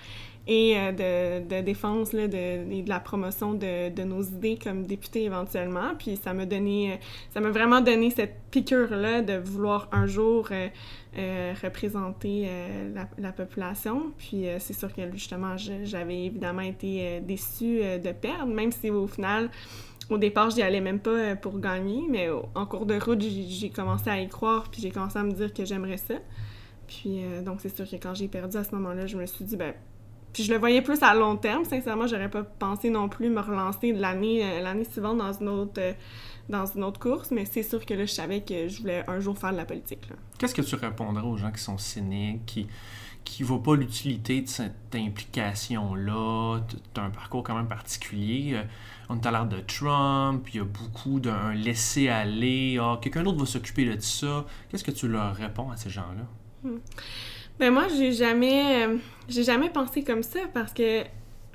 [0.50, 5.24] et euh, de, défense là, de, et de la promotion de, nos idées comme député
[5.24, 5.94] éventuellement.
[5.98, 6.96] Puis ça m'a donné, euh,
[7.32, 12.48] ça m'a vraiment donné cette piqûre-là de vouloir un jour euh, représenter
[12.96, 14.12] la, la, population.
[14.18, 19.52] Puis c'est sûr que justement, j'avais évidemment été déçue de perdre, même si au final,
[20.10, 24.10] au départ, j'y allais même pas pour gagner, mais en cours de route, j'ai commencé
[24.10, 26.16] à y croire, puis j'ai commencé à me dire que j'aimerais ça.
[26.88, 29.58] Puis donc c'est sûr que quand j'ai perdu à ce moment-là, je me suis dit,
[29.58, 29.74] ben
[30.40, 31.66] puis je le voyais plus à long terme.
[31.66, 35.82] Sincèrement, j'aurais pas pensé non plus me relancer l'année euh, l'année suivante dans une autre
[35.82, 35.92] euh,
[36.48, 39.20] dans une autre course, mais c'est sûr que là, je savais que je voulais un
[39.20, 40.08] jour faire de la politique.
[40.38, 42.68] Qu'est-ce que tu répondrais aux gens qui sont cyniques, qui
[43.26, 46.62] qui voient pas l'utilité de cette implication-là?
[46.70, 48.54] Tu as un parcours quand même particulier.
[48.54, 48.64] Euh,
[49.10, 52.78] on est à l'ère de Trump, il y a beaucoup d'un laisser-aller.
[52.82, 54.46] Ah, quelqu'un d'autre va s'occuper de ça.
[54.70, 56.26] Qu'est-ce que tu leur réponds à ces gens-là?
[56.64, 56.78] Hmm.
[57.60, 61.04] Ben moi, j'ai jamais, euh, j'ai jamais pensé comme ça parce que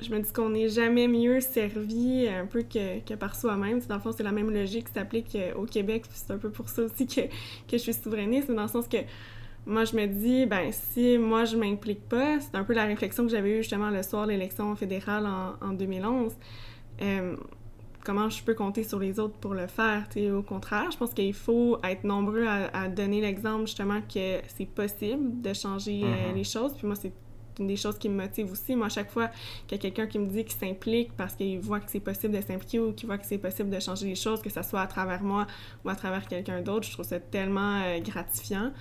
[0.02, 3.80] je me dis qu'on n'est jamais mieux servi un peu que, que par soi-même.
[3.88, 6.04] Dans le fond, c'est la même logique qui s'applique euh, au Québec.
[6.12, 7.28] C'est un peu pour ça aussi que, que
[7.72, 8.98] je suis souverainiste, dans le sens que
[9.64, 13.24] moi, je me dis, ben si moi, je m'implique pas, c'est un peu la réflexion
[13.24, 16.34] que j'avais eue justement le soir de l'élection fédérale en, en 2011
[18.04, 20.06] comment je peux compter sur les autres pour le faire.
[20.32, 25.40] Au contraire, je pense qu'il faut être nombreux à, donner l'exemple justement que c'est possible
[25.40, 26.34] de changer euh, mm-hmm.
[26.34, 26.74] les choses.
[26.74, 27.12] Puis moi, c'est
[27.58, 28.76] une des choses qui me motive aussi.
[28.76, 29.30] Moi, à chaque fois
[29.66, 32.34] qu'il y a quelqu'un qui me dit qu'il s'implique parce qu'il voit que c'est possible
[32.34, 34.80] de s'impliquer ou qu'il voit que c'est possible de changer les choses, que ce soit
[34.80, 35.46] à travers moi
[35.84, 38.72] ou à travers quelqu'un d'autre, je trouve ça tellement euh, gratifiant.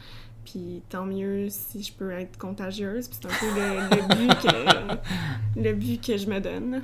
[0.45, 3.07] Puis tant mieux si je peux être contagieuse.
[3.07, 6.81] Puis c'est un peu le, but que, le but que je me donne.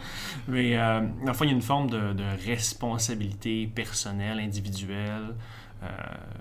[0.47, 5.35] Mais euh, il y a une forme de, responsabilité personnelle, individuelle.
[5.83, 5.87] Euh,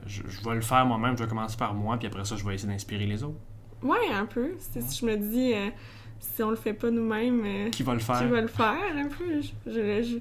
[0.07, 2.55] je, vais le faire moi-même, je vais commencer par moi, puis après ça, je vais
[2.55, 3.39] essayer d'inspirer les autres.
[3.83, 4.55] Ouais, un peu.
[4.59, 5.71] Si je me dis, euh,
[6.19, 8.19] si on le fait pas nous-mêmes, euh, qui va le faire?
[8.19, 9.41] Qui va le faire, un peu.
[9.41, 9.71] Je,
[10.03, 10.19] je,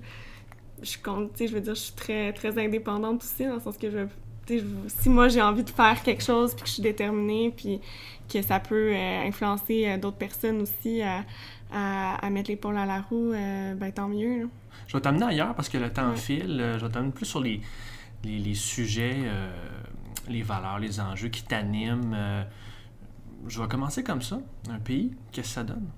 [0.83, 3.59] je, compte, tu sais, je veux dire, je suis très, très indépendante aussi, dans le
[3.59, 4.05] sens que je
[4.87, 7.81] si moi j'ai envie de faire quelque chose puis que je suis déterminée puis
[8.31, 11.23] que ça peut euh, influencer euh, d'autres personnes aussi à,
[11.71, 14.49] à, mettre l'épaule à la roue, euh, ben tant mieux.
[14.87, 16.75] Je vais t'amener ailleurs parce que le temps file.
[16.79, 17.61] Je vais t'amener plus sur les,
[18.23, 19.17] les, les sujets,
[20.29, 22.15] les valeurs, les enjeux qui t'animent.
[23.47, 24.39] je vais commencer comme ça.
[24.69, 25.89] Un pays, qu'est-ce que ça donne?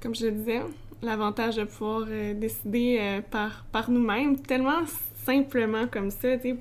[0.00, 0.62] Comme je le disais,
[1.02, 4.86] l'avantage de pouvoir décider par, par nous-mêmes, tellement
[5.26, 6.58] simplement comme ça, tu sais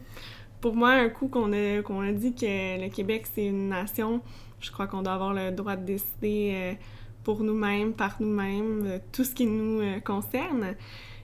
[0.61, 4.21] pour moi, un coup qu'on a, qu'on a dit que le Québec, c'est une nation,
[4.59, 6.73] je crois qu'on doit avoir le droit de décider euh,
[7.23, 10.75] pour nous-mêmes, par nous-mêmes, tout ce qui nous euh, concerne.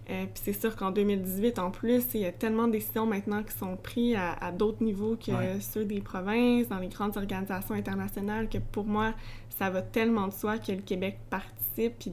[0.09, 3.41] Euh, puis c'est sûr qu'en 2018, en plus, il y a tellement de décisions maintenant
[3.43, 8.47] qui sont prises à, d'autres niveaux que ceux des provinces, dans les grandes organisations internationales,
[8.47, 9.13] que pour moi,
[9.49, 12.07] ça va tellement de soi que le Québec participe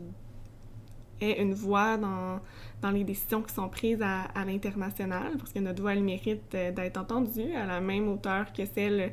[1.21, 2.41] et ait une voix dans,
[2.83, 6.55] dans les décisions qui sont prises à, à l'international, parce que notre voix, elle mérite
[6.55, 9.13] euh, d'être entendue à la même hauteur que celle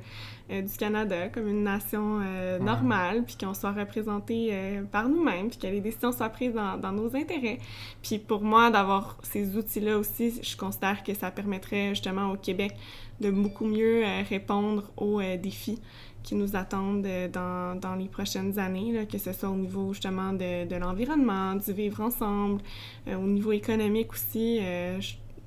[0.49, 4.51] euh, du Canada, comme une nation euh, normale, puis qu'on soit représenté
[4.91, 7.60] par nous-mêmes, puis que les décisions soient prises dans, dans nos intérêts.
[8.01, 12.75] Puis pour moi, d'avoir ces outils-là aussi, je considère que ça permettrait justement au Québec
[13.21, 15.79] de beaucoup mieux répondre aux défis
[16.23, 20.34] qui nous attendent euh, dans, dans les prochaines années, que ce soit au niveau justement
[20.34, 22.62] de, de l'environnement, du vivre ensemble,
[23.08, 24.60] euh, au niveau économique aussi.
[24.62, 24.99] Euh,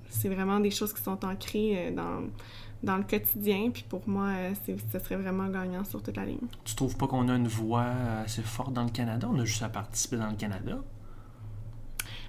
[0.09, 2.23] c'est vraiment des choses qui sont ancrées dans,
[2.83, 3.71] dans le quotidien.
[3.73, 4.29] Puis pour moi,
[4.67, 6.37] ce serait vraiment gagnant sur toute la ligne.
[6.65, 7.87] Tu trouves pas qu'on a une voix
[8.23, 9.27] assez forte dans le Canada?
[9.33, 10.79] On a juste à participer dans le Canada?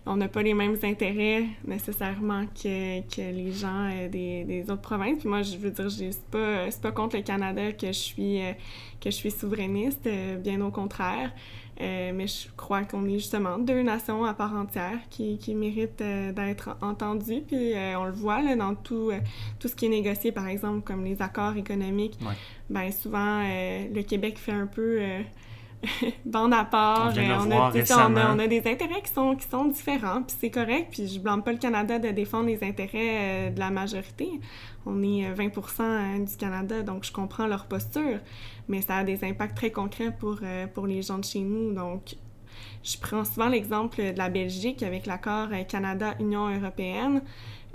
[0.05, 4.81] On n'a pas les mêmes intérêts nécessairement que, que les gens euh, des, des, autres
[4.81, 5.19] provinces.
[5.19, 8.51] Puis moi, je veux dire, c'est pas, pas contre le Canada que je suis, euh,
[8.99, 11.31] que je suis souverainiste, euh, bien au contraire.
[11.79, 16.03] mais je crois qu'on est justement deux nations à part entière qui, qui méritent
[16.35, 17.41] d'être entendues.
[17.47, 19.11] Puis on le voit là, dans tout,
[19.59, 22.19] tout ce qui est négocié, par exemple, comme les accords économiques.
[22.69, 24.99] Ben, souvent, le Québec fait un peu
[26.25, 27.13] bande à part.
[27.15, 28.21] On euh, a, c'est ça, on, a, récemment.
[28.35, 31.43] on a des intérêts qui sont, qui sont différents, puis c'est correct, puis je blâme
[31.43, 34.29] pas le Canada de défendre les intérêts euh, de la majorité.
[34.85, 38.19] On est euh, 20% du Canada, donc je comprends leur posture,
[38.67, 41.73] mais ça a des impacts très concrets pour, euh, pour les gens de chez nous.
[41.73, 42.15] Donc,
[42.83, 47.21] je prends souvent l'exemple de la Belgique avec l'accord euh, Canada-Union européenne.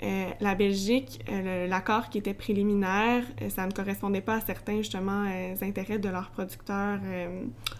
[0.01, 4.77] Euh, la Belgique, euh, l'accord qui était préliminaire, euh, ça ne correspondait pas à certains
[4.77, 5.25] justement
[5.61, 6.99] intérêts de leurs producteurs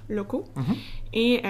[0.09, 0.75] locaux Mhm.
[1.13, 1.41] et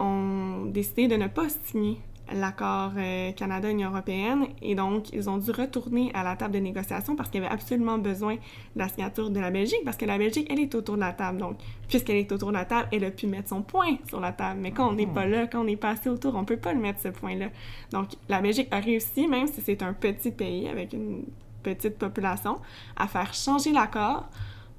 [0.00, 1.98] ont décidé de ne pas signer
[2.34, 7.14] l'accord euh, Canada-Union européenne et donc ils ont dû retourner à la table de négociation
[7.14, 8.40] parce qu'il y avait absolument besoin de
[8.80, 11.38] la signature de la Belgique parce que la Belgique, elle est autour de la table.
[11.38, 11.58] Donc,
[11.88, 14.60] puisqu'elle est autour de la table, elle a pu mettre son point sur la table.
[14.60, 16.72] Mais quand on n'est pas là, quand on n'est pas assez autour, on peut pas
[16.72, 17.48] le mettre ce point-là.
[17.92, 21.24] Donc, la Belgique a réussi, même si c'est un petit pays avec une
[21.62, 22.58] petite population,
[22.96, 24.28] à faire changer l'accord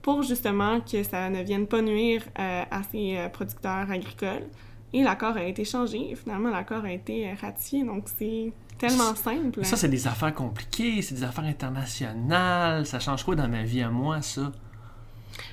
[0.01, 4.47] pour justement que ça ne vienne pas nuire euh, à ses euh, producteurs agricoles.
[4.93, 6.11] Et l'accord a été changé.
[6.11, 7.83] Et finalement, l'accord a été euh, ratifié.
[7.83, 9.63] Donc, c'est tellement simple.
[9.65, 12.85] Ça, c'est des affaires compliquées, c'est des affaires internationales.
[12.85, 14.51] Ça change quoi dans ma vie à moi, ça?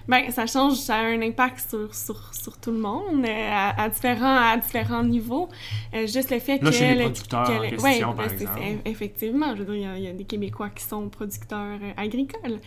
[0.08, 3.82] Ben, ça change, ça a un impact sur, sur, sur tout le monde euh, à,
[3.82, 5.48] à différents, à différents niveaux.
[5.94, 6.76] Euh, juste le fait Là, que...
[6.76, 8.60] chez les le- producteurs que en le- question, ouais, par exemple?
[8.86, 11.78] effectivement, je veux dire, il y a- il y, a des Québécois qui sont producteurs
[11.96, 12.60] agricoles.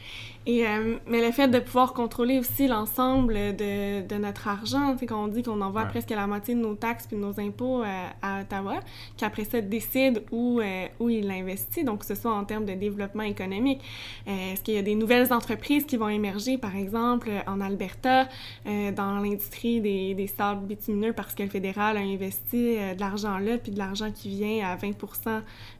[0.49, 4.99] Et, euh, mais le fait de pouvoir contrôler aussi l'ensemble de, de notre argent, tu
[4.99, 5.89] sais, qu'on dit qu'on envoie Ouais.
[5.89, 8.79] presque la moitié de nos taxes puis de nos impôts euh, à Ottawa,
[9.17, 12.73] qu'après ça décide où, euh, où il l'investit, donc que ce soit en termes de
[12.75, 13.81] développement économique.
[14.25, 18.27] Est-ce qu'il y a des nouvelles entreprises qui vont émerger, par exemple, en Alberta,
[18.65, 23.57] dans l'industrie des, des sables bitumineux, parce que le fédéral a investi de l'argent là,
[23.57, 24.91] puis de l'argent qui vient à 20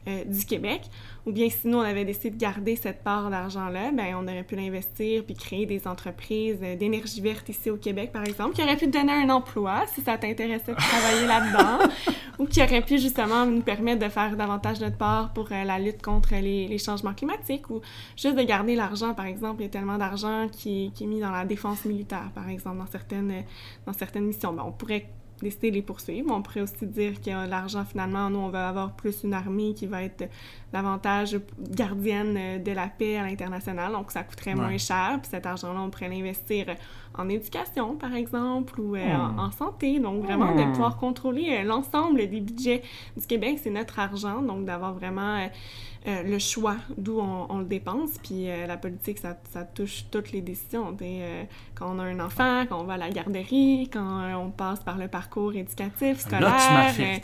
[0.07, 0.83] euh, du Québec,
[1.25, 4.55] ou bien sinon on avait décidé de garder cette part d'argent-là, ben on aurait pu
[4.55, 8.77] l'investir puis créer des entreprises euh, d'énergie verte ici au Québec, par exemple, qui auraient
[8.77, 11.93] pu te donner un emploi si ça t'intéressait de travailler là-dedans,
[12.39, 15.77] ou qui auraient pu justement nous permettre de faire davantage notre part pour euh, la
[15.77, 17.81] lutte contre les, les changements climatiques, ou
[18.15, 21.19] juste de garder l'argent, par exemple, il y a tellement d'argent qui, qui est mis
[21.19, 23.43] dans la défense militaire, par exemple, dans certaines,
[23.85, 24.53] dans certaines missions.
[24.53, 25.09] Ben, on pourrait
[25.41, 28.93] décider de les poursuivre, on pourrait aussi dire que l'argent, finalement, nous, on va avoir
[28.93, 30.29] plus une armée qui va être
[30.73, 34.61] davantage gardienne euh, de la paix à l'international, donc ça coûterait Ouais.
[34.61, 36.65] moins cher, puis cet argent-là, on pourrait l'investir
[37.17, 39.39] en éducation, par exemple, ou euh, Hmm.
[39.39, 40.71] en, en santé, donc vraiment de Hmm.
[40.71, 42.81] pouvoir contrôler euh, l'ensemble des budgets
[43.15, 45.47] du Québec, c'est notre argent, donc d'avoir vraiment euh,
[46.07, 48.11] euh, le choix d'où on, on le dépense.
[48.23, 50.95] Puis euh, la politique, ça, ça touche toutes les décisions.
[51.01, 51.43] euh,
[51.75, 54.97] quand on a un enfant, quand on va à la garderie, quand on passe par
[54.97, 56.41] le parcours éducatif, scolaire.
[56.41, 57.21] Là, tu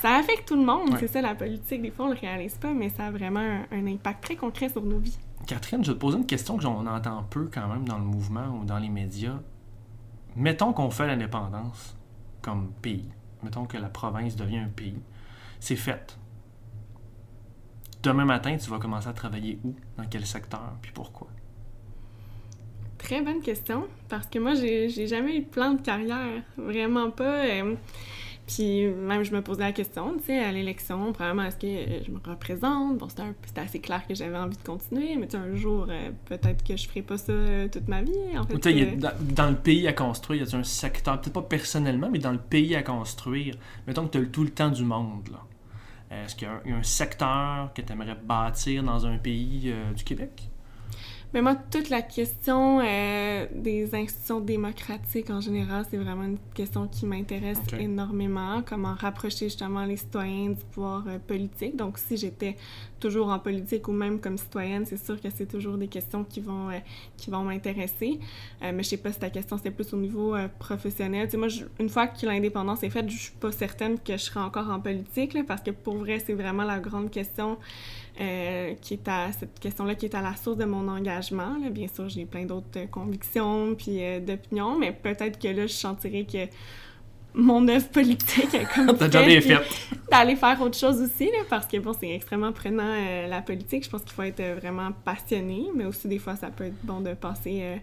[0.00, 0.90] ça affecte tout le monde.
[0.90, 0.96] Ouais.
[1.00, 1.80] C'est ça la politique.
[1.82, 4.68] Des fois, on le réalise pas, mais ça a vraiment un, un impact très concret
[4.68, 5.18] sur nos vies.
[5.46, 8.04] Catherine, je vais te poser une question que on entend peu quand même dans le
[8.04, 9.38] mouvement ou dans les médias.
[10.34, 11.96] Mettons qu'on fait l'indépendance
[12.40, 13.08] comme pays.
[13.42, 15.00] Mettons que la province devient un pays.
[15.60, 16.16] C'est fait.
[18.02, 19.74] Demain matin, tu vas commencer à travailler où?
[19.96, 20.72] Dans quel secteur?
[20.82, 21.28] Puis pourquoi?
[22.98, 26.42] Très bonne question, parce que moi, j'ai jamais eu de plan de carrière.
[26.56, 27.44] Vraiment pas.
[27.44, 27.74] euh,
[28.46, 32.02] puis même, je me posais la question, tu sais, à l'élection, probablement, est-ce que euh,
[32.04, 32.98] je me représente?
[32.98, 36.10] Bon, c'était assez clair que j'avais envie de continuer, mais tu sais, un jour, euh,
[36.26, 37.32] peut-être que je ferai pas ça
[37.70, 38.58] toute ma vie, en fait.
[38.58, 42.08] Tu sais, dans le pays à construire, il y a un secteur, peut-être pas personnellement,
[42.10, 43.54] mais dans le pays à construire,
[43.86, 45.28] mettons que tu as tout le temps du monde.
[45.30, 45.38] là.
[46.12, 49.06] Est-ce qu'il y a un, il y a un secteur que tu aimerais bâtir dans
[49.06, 50.51] un pays euh, du Québec?
[51.34, 56.86] Mais moi, toute la question euh, des institutions démocratiques en général, c'est vraiment une question
[56.88, 58.62] qui m'intéresse énormément.
[58.66, 61.74] Comment rapprocher justement les citoyens du pouvoir euh, politique.
[61.74, 62.56] Donc, si j'étais
[63.00, 66.40] toujours en politique ou même comme citoyenne, c'est sûr que c'est toujours des questions qui
[66.40, 66.78] vont, euh,
[67.16, 68.20] qui vont m'intéresser.
[68.60, 71.26] Mais je sais pas si ta question c'était plus au niveau professionnel.
[71.26, 74.12] Tu sais, moi, je- une fois que l'indépendance est faite, je suis pas certaine que
[74.12, 77.56] je serai encore en politique, là, parce que pour vrai, c'est vraiment la grande question
[78.20, 81.56] euh, qui est à cette question-là qui est à la source de mon engagement.
[81.62, 81.70] là.
[81.70, 85.72] Bien sûr, j'ai plein d'autres euh, convictions puis euh, d'opinions, mais peut-être que là, je
[85.72, 86.46] sentirais que
[87.34, 88.86] mon œuvre politique est comme
[90.10, 93.84] d'aller faire autre chose aussi, là, parce que bon, c'est extrêmement prenant euh, la politique.
[93.84, 97.00] Je pense qu'il faut être vraiment passionné, mais aussi des fois, ça peut être bon
[97.00, 97.80] de passer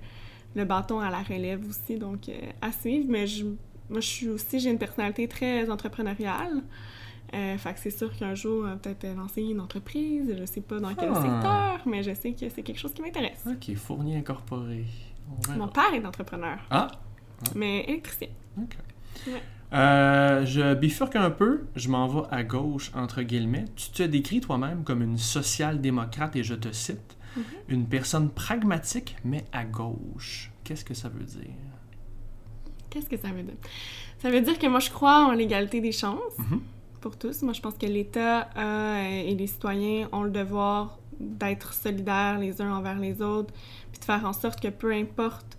[0.55, 2.29] le bâton à la relève aussi, donc
[2.61, 3.07] à suivre.
[3.09, 3.45] Mais je,
[3.89, 6.61] moi, je suis aussi, j'ai une personnalité très entrepreneuriale.
[7.33, 10.61] Euh, fait que c'est sûr qu'un jour, euh, peut-être euh, lancer une entreprise, je sais
[10.61, 11.21] pas dans quel Ah.
[11.21, 13.43] secteur, mais je sais que c'est quelque chose qui m'intéresse.
[13.47, 14.85] Ok, Fournier Incorporé.
[15.55, 16.87] Mon père est entrepreneur, Ah,
[17.55, 18.29] mais électricien.
[18.57, 18.75] ok.
[19.27, 19.41] Ouais.
[19.73, 23.65] Euh, je bifurque un peu, je m'en vais à gauche, entre guillemets.
[23.75, 27.43] Tu te décris toi-même comme une social-démocrate, et je te cite, Mhm.
[27.67, 30.51] une personne pragmatique, mais à gauche.
[30.63, 31.53] Qu'est-ce que ça veut dire?
[32.89, 33.53] Qu'est-ce que ça veut dire?
[34.17, 36.61] Ça veut dire que moi, je crois en l'égalité des chances Mhm.
[36.99, 37.41] Pour tous.
[37.41, 42.62] Moi, je pense que l'État euh, et les citoyens ont le devoir d'être solidaires les
[42.62, 43.53] uns envers les autres,
[43.91, 45.57] puis de faire en sorte que peu importe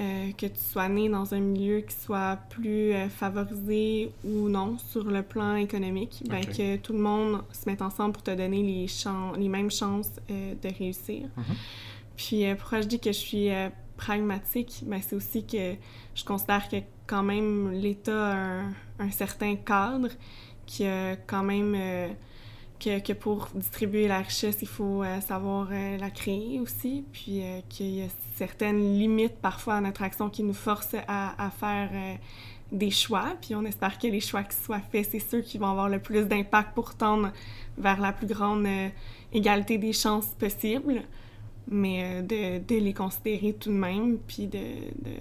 [0.00, 4.78] euh, que tu sois né dans un milieu qui soit plus euh, favorisé ou non
[4.78, 8.62] sur le plan économique, ben, que tout le monde se mette ensemble pour te donner
[8.62, 11.28] les, chan- les mêmes chances de réussir.
[11.36, 11.44] Mhm.
[12.16, 13.48] Puis pourquoi je dis que je suis
[13.96, 15.74] pragmatique, ben, c'est aussi que
[16.14, 20.08] je considère que quand même l'État a un, un certain cadre,
[20.68, 22.08] qui a quand même euh,
[22.78, 27.42] que, que pour distribuer la richesse, il faut euh, savoir euh, la créer aussi, puis
[27.68, 31.90] qu'il y a certaines limites parfois à notre action qui nous forcent à, à faire
[32.70, 35.68] des choix, puis on espère que les choix qui soient faits, c'est ceux qui vont
[35.68, 37.32] avoir le plus d'impact pour tendre
[37.78, 38.66] vers la plus grande
[39.32, 41.02] égalité des chances possible,
[41.66, 45.16] mais de, de les considérer tout de même, puis de, de,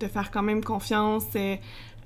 [0.00, 1.26] de faire quand même confiance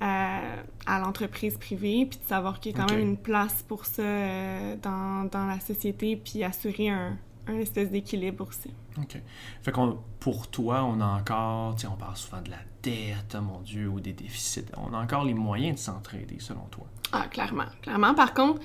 [0.03, 3.87] euh, à, l'entreprise privée, puis de savoir qu'il y a quand même une place pour
[3.87, 8.71] ça euh, dans, dans la société, puis assurer un, un espèce d'équilibre aussi.
[8.99, 9.21] OK.
[9.63, 13.43] Fait qu'on, pour toi, on a encore, tu on parle souvent de la dette, oh
[13.43, 14.67] mon Dieu, ou des déficits.
[14.77, 16.87] On a encore les moyens de s'entraider, selon toi?
[17.13, 17.67] Ah, clairement.
[17.83, 18.15] Clairement.
[18.15, 18.61] Par contre,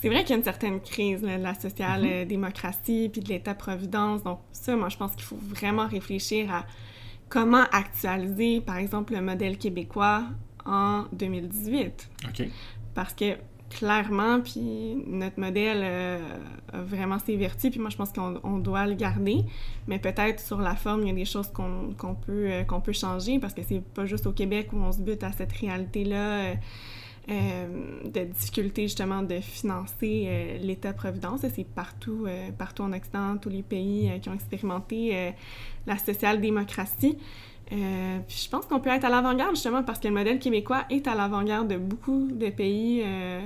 [0.00, 4.22] c'est vrai qu'il y a une certaine crise là, de la social-démocratie puis de l'État-providence.
[4.22, 6.64] Donc, ça, moi, je pense qu'il faut vraiment réfléchir à
[7.28, 10.24] comment actualiser, par exemple, le modèle québécois
[10.66, 12.10] en 2018.
[12.28, 12.48] OK.
[12.94, 13.36] Parce que
[13.70, 16.18] clairement, puis notre modèle euh,
[16.72, 19.44] a vraiment ses vertus, puis moi je pense qu'on on doit le garder,
[19.86, 22.92] mais peut-être sur la forme, il y a des choses qu'on peut, euh, qu'on peut
[22.92, 26.54] changer, parce que c'est pas juste au Québec où on se bute à cette réalité-là
[27.28, 27.66] euh,
[28.04, 31.42] de difficulté justement de financer l'État-providence.
[31.42, 35.34] Et C'est partout, partout en Occident, tous les pays qui ont expérimenté
[35.88, 37.18] la social-démocratie.
[37.72, 40.84] Euh, puis je pense qu'on peut être à l'avant-garde justement parce que le modèle québécois
[40.88, 43.40] est à l'avant-garde de beaucoup de pays euh,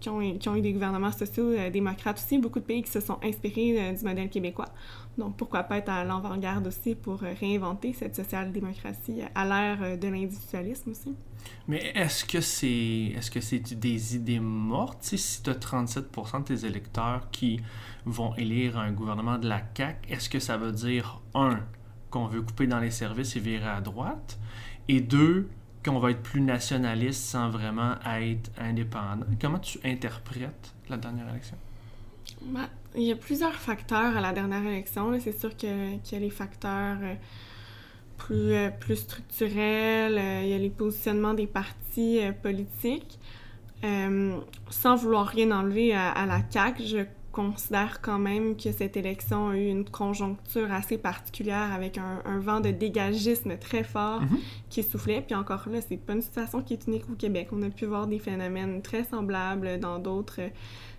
[0.00, 1.70] qui, ont, eu des gouvernements sociaux euh,
[2.12, 4.68] aussi, beaucoup de pays qui se sont inspirés du modèle québécois.
[5.16, 10.90] Donc pourquoi pas être à l'avant-garde aussi pour réinventer cette social-démocratie à l'ère de l'individualisme
[10.90, 11.14] aussi.
[11.68, 14.98] Mais est-ce que c'est que c'est des idées mortes?
[15.02, 17.60] Si tu as 37% de tes électeurs qui
[18.04, 21.60] vont élire un gouvernement de la CAQ, est-ce que ça veut dire, un,
[22.16, 24.38] qu'on veut couper dans les services et virer à droite,
[24.88, 25.48] et deux,
[25.84, 29.26] qu'on va être plus nationaliste sans vraiment être indépendant?
[29.40, 31.56] Comment tu interprètes la dernière élection?
[32.42, 35.12] Ben, il y a plusieurs facteurs à la dernière élection.
[35.20, 35.68] C'est sûr qu'il
[36.12, 37.14] y a les facteurs euh,
[38.16, 43.18] plus, euh, plus structurels, euh, il y a les positionnements des partis politiques.
[44.70, 47.04] Sans vouloir rien enlever à, à la CAQ, je
[47.36, 52.38] considère quand même que cette élection a eu une conjoncture assez particulière avec un, un
[52.38, 54.38] vent de dégagisme très fort Mhm.
[54.70, 55.20] qui soufflait.
[55.20, 57.48] Puis encore là, c'est pas une situation qui est unique au Québec.
[57.52, 60.48] On a pu voir des phénomènes très semblables dans d'autres euh,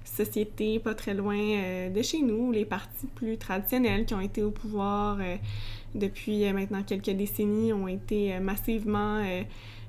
[0.06, 4.44] sociétés pas très loin euh, de chez nous, les partis plus traditionnels qui ont été
[4.44, 5.36] au pouvoir euh,
[5.96, 9.42] depuis maintenant quelques décennies ont été massivement euh,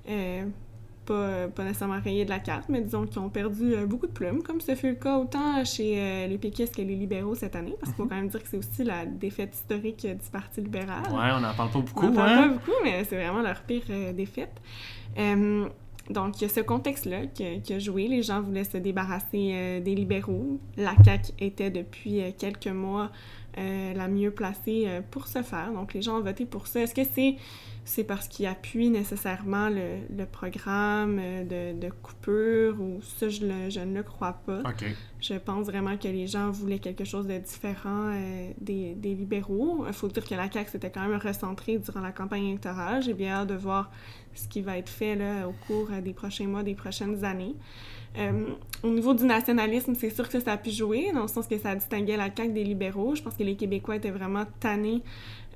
[0.08, 0.44] euh,
[1.08, 4.12] pas, pas nécessairement rayés de la carte, mais disons qu'ils ont perdu euh, beaucoup de
[4.12, 7.56] plumes, comme ce fut le cas autant chez euh, les péquistes que les libéraux cette
[7.56, 10.30] année, parce qu'il faut quand même dire que c'est aussi la défaite historique euh, du
[10.30, 11.02] Parti libéral.
[11.10, 12.42] Ouais, on n'en parle pas beaucoup, On en parle hein?
[12.42, 14.52] pas beaucoup, mais c'est vraiment leur pire euh, défaite.
[15.18, 15.66] Euh,
[16.10, 18.08] donc, il y a ce contexte-là qui, a- qui a joué.
[18.08, 20.58] Les gens voulaient se débarrasser euh, des libéraux.
[20.78, 23.10] La CAQ était depuis euh, quelques mois
[23.56, 25.72] euh, la mieux placée euh, pour ce faire.
[25.72, 26.80] Donc, les gens ont voté pour ça.
[26.80, 27.36] Est-ce que c'est
[27.84, 33.46] c'est parce qu'ils appuient nécessairement le, le programme euh, de, de coupure ou ça, je,
[33.46, 34.60] le- je ne le crois pas.
[35.20, 39.84] Je pense vraiment que les gens voulaient quelque chose de différent euh, des, des libéraux.
[39.86, 43.02] Il faut dire que la CAQ s'était quand même recentrée durant la campagne électorale.
[43.02, 43.90] J'ai bien hâte de voir
[44.34, 47.54] ce qui va être fait là, au cours des prochains mois, des prochaines années.
[48.18, 48.46] Euh,
[48.82, 51.58] au niveau du nationalisme, c'est sûr que ça a pu jouer, dans le sens que
[51.58, 53.14] ça distinguait la CAQ des libéraux.
[53.14, 55.02] Je pense que les Québécois étaient vraiment tannés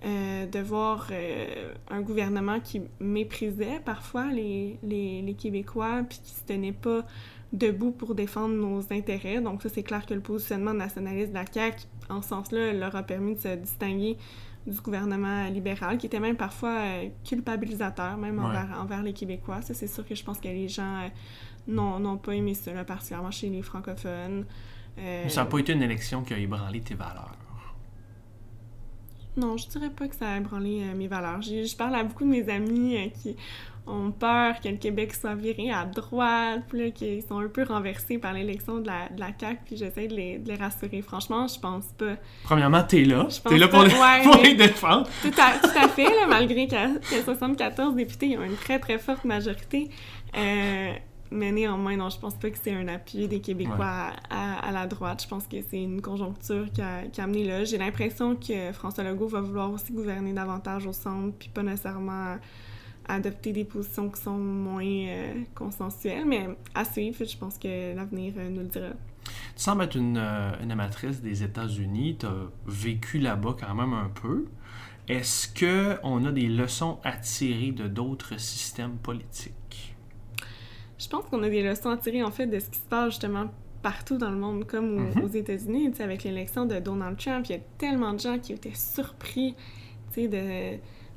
[0.04, 6.32] euh, de voir euh, un gouvernement qui méprisait parfois les, les, les Québécois, puis qui
[6.34, 7.04] se tenait pas
[7.52, 9.40] debout pour défendre nos intérêts.
[9.40, 12.96] Donc ça, c'est clair que le positionnement nationaliste de la CAQ, en ce sens-là, leur
[12.96, 14.16] a permis de se distinguer
[14.66, 18.44] du gouvernement libéral, qui était même parfois euh, culpabilisateur, même Ouais.
[18.44, 19.60] envers, envers les Québécois.
[19.62, 21.10] Ça, c'est sûr que je pense que les gens
[21.68, 24.44] n'ont pas aimé là, particulièrement chez les francophones.
[24.98, 27.36] Euh, ça n'a pas été une élection qui a ébranlé tes valeurs?
[29.36, 31.40] Non, je dirais pas que ça a ébranlé euh, mes valeurs.
[31.40, 33.34] Je parle à beaucoup de mes amis euh, qui
[33.86, 37.64] ont peur que le Québec soit viré à droite, puis là, qu'ils sont un peu
[37.64, 41.00] renversés par l'élection de la, de la CAQ, puis j'essaie de les, de les rassurer.
[41.00, 42.16] Franchement, je pense pas.
[42.44, 43.26] Premièrement, t'es là.
[43.48, 45.08] T'es là pour, les, ouais, pour les défendre.
[45.22, 48.98] Tout à, tout à fait, là, malgré a 74 députés, ils ont une très très
[48.98, 49.88] forte majorité.
[50.36, 50.92] Euh,
[51.32, 53.84] mais néanmoins, non, je pense pas que c'est un appui des Québécois Ouais.
[53.84, 55.22] à, à- à la droite.
[55.22, 57.64] Je pense que c'est une conjoncture qui a, qui a amené là.
[57.64, 62.36] J'ai l'impression que François Legault va vouloir aussi gouverner davantage au centre, puis pas nécessairement
[63.08, 67.24] adopter des positions qui sont moins euh, consensuelles, mais à suivre.
[67.24, 68.90] Je pense que l'avenir euh, nous le dira.
[69.24, 69.30] Tu
[69.62, 72.16] sembles être une, euh, une amatrice des États-Unis.
[72.20, 72.34] Tu as
[72.66, 74.46] vécu là-bas quand même un peu.
[75.08, 75.48] Est-ce
[76.02, 79.52] qu'on a des leçons à tirer de d'autres systèmes politiques?
[81.02, 83.10] Je pense qu'on a des leçons à tirer en fait de ce qui se passe
[83.10, 83.46] justement
[83.82, 85.24] partout dans le monde, comme Mhm.
[85.24, 88.74] aux États-Unis, avec l'élection de Donald Trump, il y a tellement de gens qui étaient
[88.74, 89.54] surpris,
[90.12, 90.76] tu sais, de,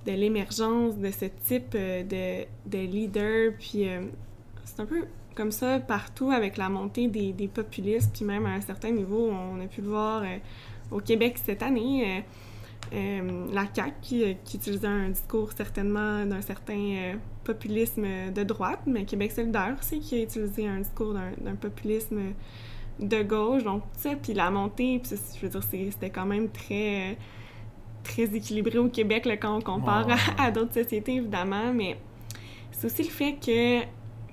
[0.09, 4.01] de l'émergence de ce type euh, de, de leader, puis euh,
[4.63, 5.05] c'est un peu
[5.35, 9.29] comme ça partout avec la montée des, des populistes, puis même à un certain niveau,
[9.29, 10.37] on a pu le voir euh,
[10.91, 12.17] au Québec cette année.
[12.17, 12.21] euh,
[12.93, 17.13] euh, la CAQ qui, euh, qui utilisait un discours certainement d'un certain euh,
[17.43, 22.33] populisme de droite, mais Québec solidaire aussi qui a utilisé un discours d'un populisme
[22.99, 23.63] de gauche.
[23.63, 27.17] Donc, tu sais, puis la montée, puis je veux dire, c'était quand même très,
[28.03, 30.07] très équilibré au Québec là, quand on compare
[30.37, 31.97] à d'autres sociétés, évidemment, mais
[32.71, 33.85] c'est aussi le fait que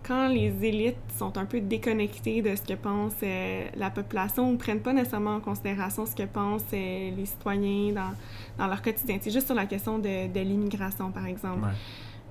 [0.06, 4.52] quand les élites sont un peu déconnectées de ce que pense euh, la population ou
[4.52, 8.12] ne prennent pas nécessairement en considération ce que pensent euh, les citoyens dans,
[8.58, 9.18] dans leur quotidien.
[9.20, 11.66] C'est juste sur la question de, de l'immigration, par exemple.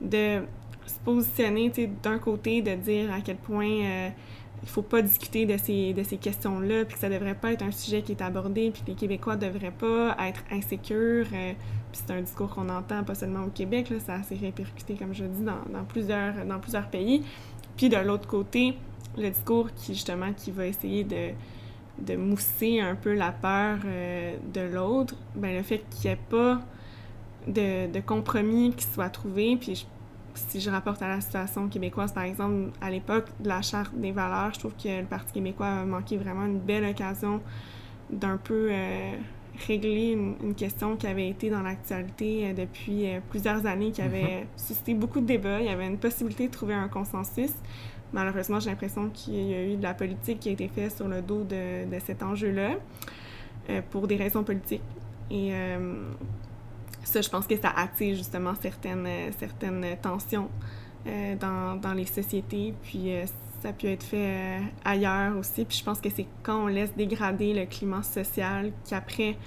[0.02, 0.42] Ouais.
[0.42, 0.46] De
[0.86, 1.72] se positionner
[2.04, 4.10] d'un côté, de dire à quel point euh,
[4.64, 7.64] il faut pas discuter de ces, de ces questions-là, puis que ça devrait pas être
[7.64, 11.28] un sujet qui est abordé, puis que les Québécois devraient pas être insécures.
[11.34, 11.54] euh,
[11.92, 15.14] puis c'est un discours qu'on entend pas seulement au Québec, là, ça s'est répercuté, comme
[15.14, 17.24] je dis, dans, dans, plusieurs, dans plusieurs pays.
[17.82, 18.78] Puis de l'autre côté,
[19.18, 21.30] le discours qui, justement, qui va essayer de,
[21.98, 26.20] de mousser un peu la peur euh, de l'autre, ben le fait qu'il n'y ait
[26.30, 26.62] pas
[27.48, 29.88] de, de compromis qui soit trouvé, puis
[30.36, 34.12] si je rapporte à la situation québécoise, par exemple, à l'époque de la Charte des
[34.12, 37.42] valeurs, je trouve que le Parti québécois a manqué vraiment une belle occasion
[38.12, 39.14] d'un peu euh,
[39.68, 44.02] régler une, une question qui avait été dans l'actualité euh, depuis euh, plusieurs années, qui
[44.02, 45.60] avait suscité beaucoup de débats.
[45.60, 47.52] Il y avait une possibilité de trouver un consensus.
[48.14, 51.08] Malheureusement, j'ai l'impression qu'il y a eu de la politique qui a été faite sur
[51.08, 52.72] le dos de, de cet enjeu-là
[53.70, 54.82] euh, pour des raisons politiques.
[55.30, 56.10] Et euh,
[57.04, 59.08] ça, je pense que ça attire justement certaines,
[59.40, 60.50] certaines tensions
[61.08, 62.74] euh, dans, dans les sociétés.
[62.84, 63.14] Puis
[63.62, 65.66] ça peut être fait euh, ailleurs aussi.
[65.66, 69.38] Puis je pense que c'est quand on laisse dégrader le climat social qu'après,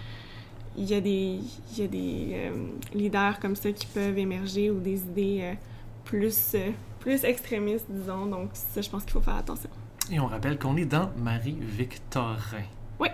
[0.76, 1.38] il y a des,
[1.72, 5.54] il y a des euh, leaders comme ça qui peuvent émerger ou des idées euh,
[6.04, 8.26] plus, euh, plus extrémistes, disons.
[8.26, 9.70] Donc ça, je pense qu'il faut faire attention.
[10.10, 12.64] Et on rappelle qu'on est dans Marie-Victorin.
[13.00, 13.08] Oui.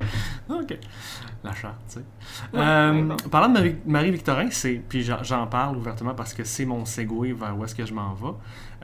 [0.50, 0.78] OK.
[1.44, 2.00] La charte, tu sais.
[2.52, 3.16] Ouais, Euh, ouais, bon.
[3.30, 7.56] Parlant de Marie- Marie-Victorin, c'est puis j'en- parle ouvertement parce que c'est mon segue vers
[7.56, 8.32] où est-ce que je m'en vais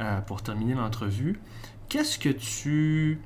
[0.01, 1.39] euh, pour terminer l'entrevue.
[1.89, 3.21] Qu'est-ce que tu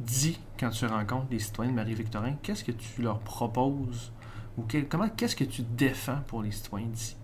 [0.00, 2.34] dis quand tu rencontres des citoyens de Marie-Victorin?
[2.42, 4.12] Qu'est-ce que tu leur proposes?
[4.58, 7.16] Ou comment qu'est-ce que tu défends pour les citoyens d'ici?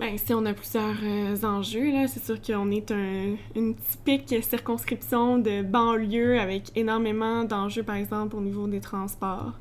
[0.00, 1.92] Bien, ici, on a plusieurs euh, enjeux.
[1.92, 2.08] Là.
[2.08, 8.34] C'est sûr qu'on est un- une typique circonscription de banlieue avec énormément d'enjeux, par exemple,
[8.36, 9.52] au niveau des transports.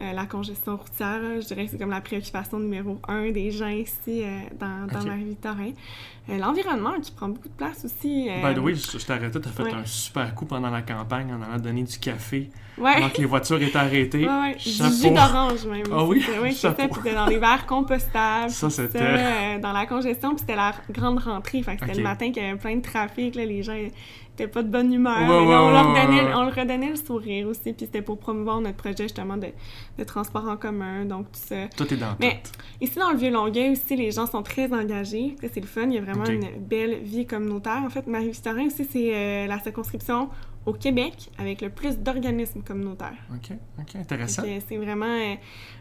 [0.00, 3.68] Euh, la congestion routière, je dirais que c'est comme la préoccupation numéro un des gens
[3.68, 4.86] ici euh, dans.
[5.06, 5.72] Marie-Victorin.
[6.30, 8.28] Euh, L'environnement qui prend beaucoup de place aussi.
[8.30, 9.74] euh, By the way, je, je t'arrêtais, t'as fait ouais.
[9.74, 12.48] un super coup pendant la campagne en allant donner du café
[12.78, 12.94] ouais.
[12.94, 14.26] pendant que les voitures étaient arrêtées.
[14.26, 15.84] Ouais, ouais, du jus d'orange même.
[15.92, 16.22] Ah oui?
[16.54, 18.48] C'était- Oui, dans des verres compostables.
[18.50, 21.62] Ça, c'était- euh, dans la congestion, puis c'était la grande rentrée.
[21.62, 23.76] Fait que c'était le matin qu'il y avait plein de trafic, là, les gens
[24.34, 25.18] étaient pas de bonne humeur.
[25.18, 28.60] Ouais, là, on, leur donnait, on leur redonnait le sourire aussi, puis c'était pour promouvoir
[28.60, 29.48] notre projet justement de,
[29.98, 31.68] de transport en commun, donc tout ça.
[31.76, 32.50] Tout est dans Mais- tout.
[32.80, 35.36] Ici, dans le Vieux-Longueuil aussi, les gens sont très engagés.
[35.40, 35.82] C'est le fun.
[35.82, 37.82] Il y a vraiment une belle vie communautaire.
[37.84, 40.28] En fait, Marie-Victorin aussi, c'est euh, la circonscription
[40.66, 43.12] au Québec avec le plus d'organismes communautaires.
[43.32, 44.42] OK, OK, intéressant.
[44.66, 45.34] C'est vraiment euh,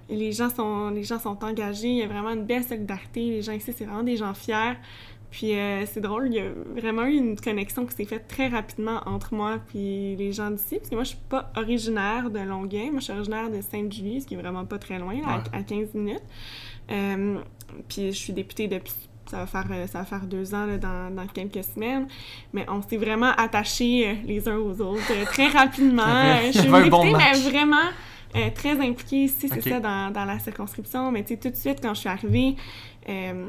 [0.10, 3.42] les gens sont les gens sont engagés, il y a vraiment une belle solidarité, les
[3.42, 4.76] gens ici c'est vraiment des gens fiers.
[5.34, 6.46] Puis euh, c'est drôle, il y a
[6.80, 10.76] vraiment eu une connexion qui s'est faite très rapidement entre moi puis les gens d'ici
[10.78, 14.22] parce que moi je suis pas originaire de Longueuil, moi je suis originaire de Sainte-Julie,
[14.22, 16.22] ce qui est vraiment pas très loin, là, à- à, 15 minutes.
[16.92, 17.40] Euh,
[17.88, 18.94] puis je suis députée depuis
[19.26, 22.08] ça va faire euh, ça va faire deux ans là, dans, dans quelques semaines,
[22.54, 26.04] mais on s'est vraiment attachés les uns aux autres très rapidement.
[26.52, 27.90] Je suis une bon députée, mais vraiment
[28.36, 31.12] euh, très impliquée ici, c'est ça, dans, dans la circonscription.
[31.12, 32.56] Mais tu sais, tout de suite, quand je suis arrivée,
[33.10, 33.48] euh,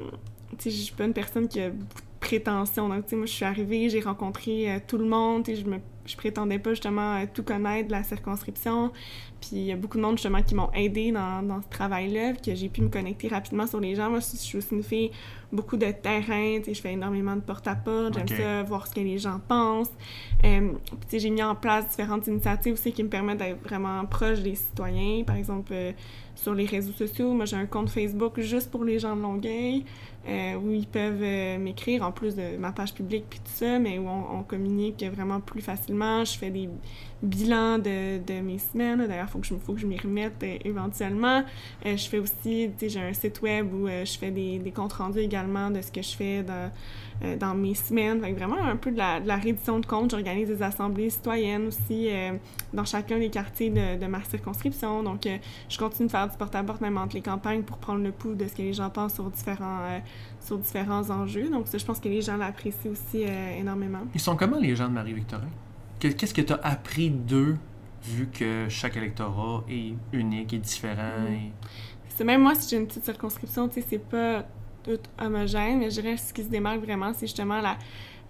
[0.62, 2.88] je suis pas une personne qui a beaucoup de prétention.
[2.88, 6.58] Donc, moi, je suis arrivée, j'ai rencontré euh, tout le monde, je me je prétendais
[6.58, 8.92] pas justement tout connaître de la circonscription.
[9.46, 12.32] Puis il y a beaucoup de monde justement qui m'ont aidé dans, dans ce travail-là,
[12.32, 14.08] que j'ai pu me connecter rapidement sur les gens.
[14.08, 15.10] Moi, je suis aussi une fille
[15.52, 19.00] beaucoup de terrain, tu sais, je fais énormément de porte-à-porte, j'aime ça, voir ce que
[19.00, 19.92] les gens pensent.
[20.44, 20.72] Euh,
[21.08, 24.54] puis j'ai mis en place différentes initiatives aussi qui me permettent d'être vraiment proche des
[24.54, 25.22] citoyens.
[25.24, 25.92] Par exemple, euh,
[26.34, 29.84] sur les réseaux sociaux, moi j'ai un compte Facebook juste pour les gens de Longueuil.
[30.26, 33.78] Euh, où ils peuvent euh, m'écrire en plus de ma page publique puis tout ça,
[33.78, 36.24] mais où on, communique vraiment plus facilement.
[36.24, 36.70] Je fais des
[37.22, 39.06] bilans de, de mes semaines.
[39.06, 41.44] D'ailleurs, il faut que je, faut que je m'y remette euh, éventuellement.
[41.84, 44.94] je fais aussi, tu sais, j'ai un site web où je fais des, des, comptes
[44.94, 46.70] rendus également de ce que je fais dans,
[47.38, 48.20] dans mes semaines.
[48.20, 50.12] Fait vraiment un peu de la, de la reddition de comptes.
[50.12, 52.08] J'organise des assemblées citoyennes aussi
[52.72, 55.02] dans chacun des quartiers de, ma circonscription.
[55.02, 55.28] Donc,
[55.68, 58.46] je continue de faire du porte-à-porte même entre les campagnes pour prendre le pouls de
[58.46, 60.00] ce que les gens pensent sur différents
[60.44, 61.48] sur différents enjeux.
[61.48, 64.02] Donc, ça, je pense que les gens l'apprécient aussi euh, énormément.
[64.14, 65.48] Ils sont comment, les gens de Marie-Victorin?
[65.98, 67.56] Qu'est-ce que tu as appris d'eux,
[68.04, 71.20] vu que chaque électorat est unique et différent?
[71.20, 71.50] Mm.
[72.08, 74.44] C'est même moi, si j'ai une petite circonscription, tu sais, c'est pas
[74.84, 77.76] tout homogène, mais je dirais que ce qui se démarque vraiment, c'est justement la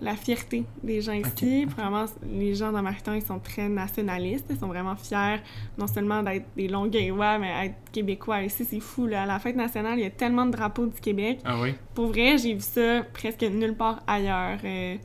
[0.01, 1.65] la fierté des gens ici.
[1.65, 4.47] Vraiment, les gens dans Mariton, ils sont très nationalistes.
[4.51, 5.41] Ils sont vraiment fiers,
[5.79, 8.43] non seulement d'être des Longueuillois, mais être québécois.
[8.43, 9.07] Ici, c'est fou.
[9.07, 9.23] Là.
[9.23, 11.41] À la fête nationale, il y a tellement de drapeaux du Québec.
[11.45, 11.75] Ah oui?
[11.95, 14.59] Pour vrai, j'ai vu ça presque nulle part ailleurs.
[14.65, 14.97] Euh,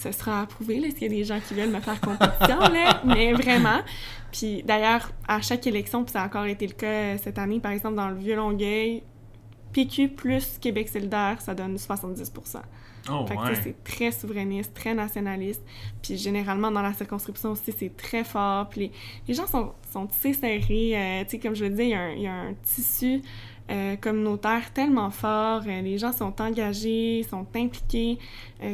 [0.00, 3.32] ce sera approuvé, s'il y a des gens qui veulent me faire compétition, là, mais
[3.32, 3.80] vraiment.
[4.32, 7.60] Puis d'ailleurs, à chaque élection, puis ça a encore été le cas euh, cette année,
[7.60, 9.02] par exemple, dans le Vieux-Longueuil,
[9.72, 12.60] PQ plus Québec solidaire, ça donne 70%
[13.08, 13.24] Oh,
[13.62, 15.62] c'est très souverainiste, très nationaliste.
[16.02, 18.68] Puis généralement, dans la circonscription aussi, c'est très fort.
[18.68, 18.92] Puis
[19.26, 20.92] les, gens sont, sont tissés serrés.
[20.94, 23.22] Euh, tu sais, comme je le disais, il y, a un, tissu
[23.70, 25.62] euh, communautaire tellement fort.
[25.66, 28.18] Euh, les gens sont engagés, sont impliqués.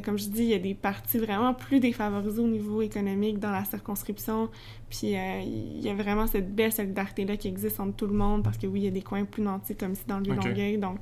[0.04, 3.50] comme je dis, il y a des parties vraiment plus défavorisées au niveau économique dans
[3.52, 4.48] la circonscription.
[4.88, 8.58] Puis il y a vraiment cette belle solidarité-là qui existe entre tout le monde parce
[8.58, 10.78] que oui, il y a des coins plus nantis comme ici dans le Vieux-Longueuil.
[10.78, 10.98] Donc,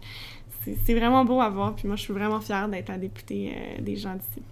[0.85, 1.75] c'est vraiment beau à voir.
[1.75, 4.43] Puis moi, je suis vraiment fière d'être la députée euh, des gens d'ici.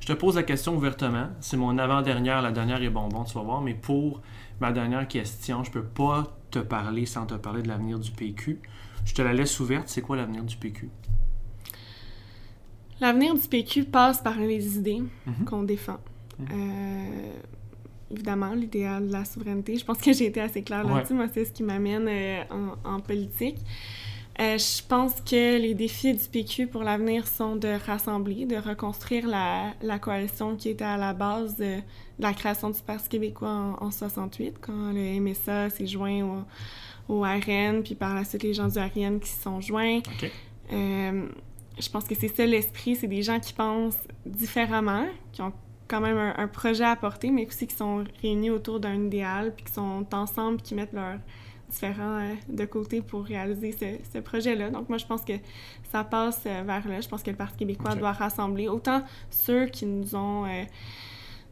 [0.00, 1.28] Je te pose la question ouvertement.
[1.40, 2.42] C'est mon avant-dernière.
[2.42, 3.60] La dernière est bonbon, tu vas voir.
[3.60, 4.20] Mais pour
[4.60, 8.60] ma dernière question, je peux pas te parler sans te parler de l'avenir du PQ.
[9.04, 9.88] Je te la laisse ouverte.
[9.88, 10.88] C'est quoi l'avenir du PQ?
[13.00, 15.44] L'avenir du PQ passe par les idées mhm.
[15.44, 15.98] qu'on défend.
[16.38, 16.48] Mhm.
[16.52, 17.32] Euh,
[18.12, 19.76] évidemment, l'idéal de la souveraineté.
[19.76, 21.14] Je pense que j'ai été assez claire là-dessus.
[21.14, 22.42] Moi, c'est ce qui m'amène euh,
[22.84, 23.58] en, politique.
[24.40, 29.26] Euh, je pense que les défis du PQ pour l'avenir sont de rassembler, de reconstruire
[29.26, 31.78] la, la, coalition qui était à la base de,
[32.18, 36.44] la création du Parti québécois en, 68, quand le MSA s'est joint au,
[37.08, 40.00] au, RN, puis par la suite les gens du RN qui se sont joints.
[40.72, 41.26] Euh,
[41.78, 45.52] je pense que c'est ça l'esprit, c'est des gens qui pensent différemment, qui ont
[45.88, 49.52] quand même un, un, projet à porter, mais aussi qui sont réunis autour d'un idéal,
[49.54, 51.18] puis qui sont ensemble, qui mettent leur
[51.72, 53.74] différents euh, de côté pour réaliser
[54.12, 54.70] ce, projet-là.
[54.70, 55.32] Donc moi, je pense que
[55.90, 57.00] ça passe euh, vers là.
[57.00, 60.44] Je pense que le Parti québécois doit rassembler autant ceux qui nous ont...
[60.46, 60.64] Euh,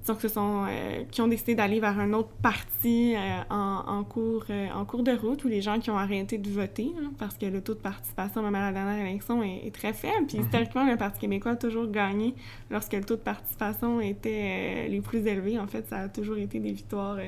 [0.06, 4.44] donc, ce sont, euh, qui ont décidé d'aller vers un autre parti euh, en, cours,
[4.50, 7.36] euh, en cours de route, ou les gens qui ont arrêté de voter, hein, parce
[7.36, 10.26] que le taux de participation, même à la dernière élection, est, très faible.
[10.26, 10.44] Puis, mhm.
[10.44, 12.34] historiquement, le Parti québécois a toujours gagné
[12.70, 15.58] lorsque le taux de participation était les plus élevés.
[15.58, 17.18] En fait, ça a toujours été des victoires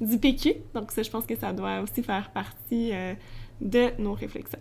[0.00, 0.54] du PQ.
[0.74, 2.92] Donc, ça, je pense que ça doit aussi faire partie
[3.60, 4.60] de nos réflexions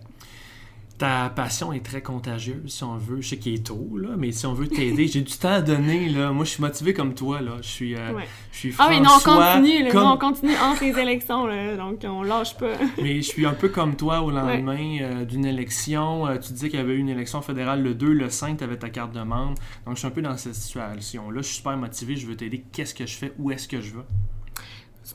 [0.97, 3.21] ta passion est très contagieuse, si on veut.
[3.21, 5.61] Je sais qu'il est tôt, là, mais si on veut t'aider, j'ai du temps à
[5.61, 6.09] donner.
[6.09, 6.31] Là.
[6.31, 7.39] Moi, je suis motivé comme toi.
[7.41, 7.57] Là.
[7.61, 8.19] Je suis, euh,
[8.51, 9.95] je suis Ah, mais non, on continue.
[9.95, 12.73] on continue entre les élections, là, donc on lâche pas.
[13.01, 16.25] mais je suis un peu comme toi au lendemain euh, d'une élection.
[16.27, 18.63] Euh, tu dis qu'il y avait eu une élection fédérale le 2, le 5, tu
[18.63, 19.55] avais ta carte de membre.
[19.85, 21.41] Donc, je suis un peu dans cette situation-là.
[21.41, 22.15] Je suis super motivé.
[22.15, 22.63] Je veux t'aider.
[22.71, 23.33] Qu'est-ce que je fais?
[23.37, 24.03] Où est-ce que je vais?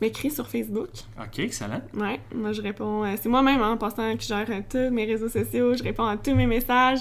[0.02, 0.88] M'écris sur Facebook.
[1.16, 1.80] OK, excellent.
[1.94, 3.04] Ouais, moi je réponds.
[3.04, 5.74] Euh, c'est moi-même hein, en passant qui gère euh, tous mes réseaux sociaux.
[5.74, 6.98] Je réponds à tous mes messages.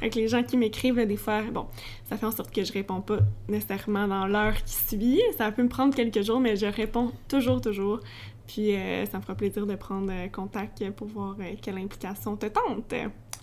[0.00, 1.66] Avec les gens qui m'écrivent, des fois, bon,
[2.08, 5.20] ça fait en sorte que je réponds pas nécessairement dans l'heure qui suit.
[5.36, 7.98] Ça peut me prendre quelques jours, mais je réponds toujours, toujours.
[8.46, 12.94] Puis euh, ça me fera plaisir de prendre contact pour voir quelle implication te tente.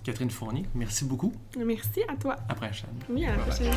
[0.05, 1.33] Catherine Fournier, merci beaucoup.
[1.57, 2.37] Merci à toi.
[2.47, 2.89] À la prochaine.
[3.09, 3.73] Oui, à la prochaine.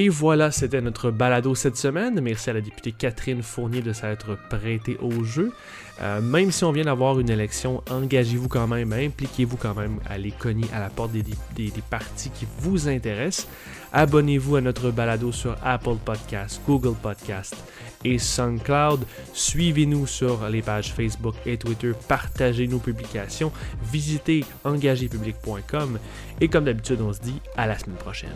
[0.00, 2.20] Et voilà, c'était notre balado cette semaine.
[2.20, 5.52] Merci à la députée Catherine Fournier de s'être prêtée au jeu.
[6.00, 10.12] Euh, même si on vient d'avoir une élection, engagez-vous quand même, impliquez-vous quand même à
[10.12, 11.24] aller cogner à la porte des,
[11.56, 13.48] des, partis qui vous intéressent.
[13.92, 17.56] Abonnez-vous à notre balado sur Apple Podcast, Google Podcast
[18.04, 19.00] et SoundCloud.
[19.32, 21.90] Suivez-nous sur les pages Facebook et Twitter.
[22.06, 23.50] Partagez nos publications.
[23.90, 25.98] Visitez engagépublic.com.
[26.40, 28.30] Et comme d'habitude, on se dit à la semaine prochaine.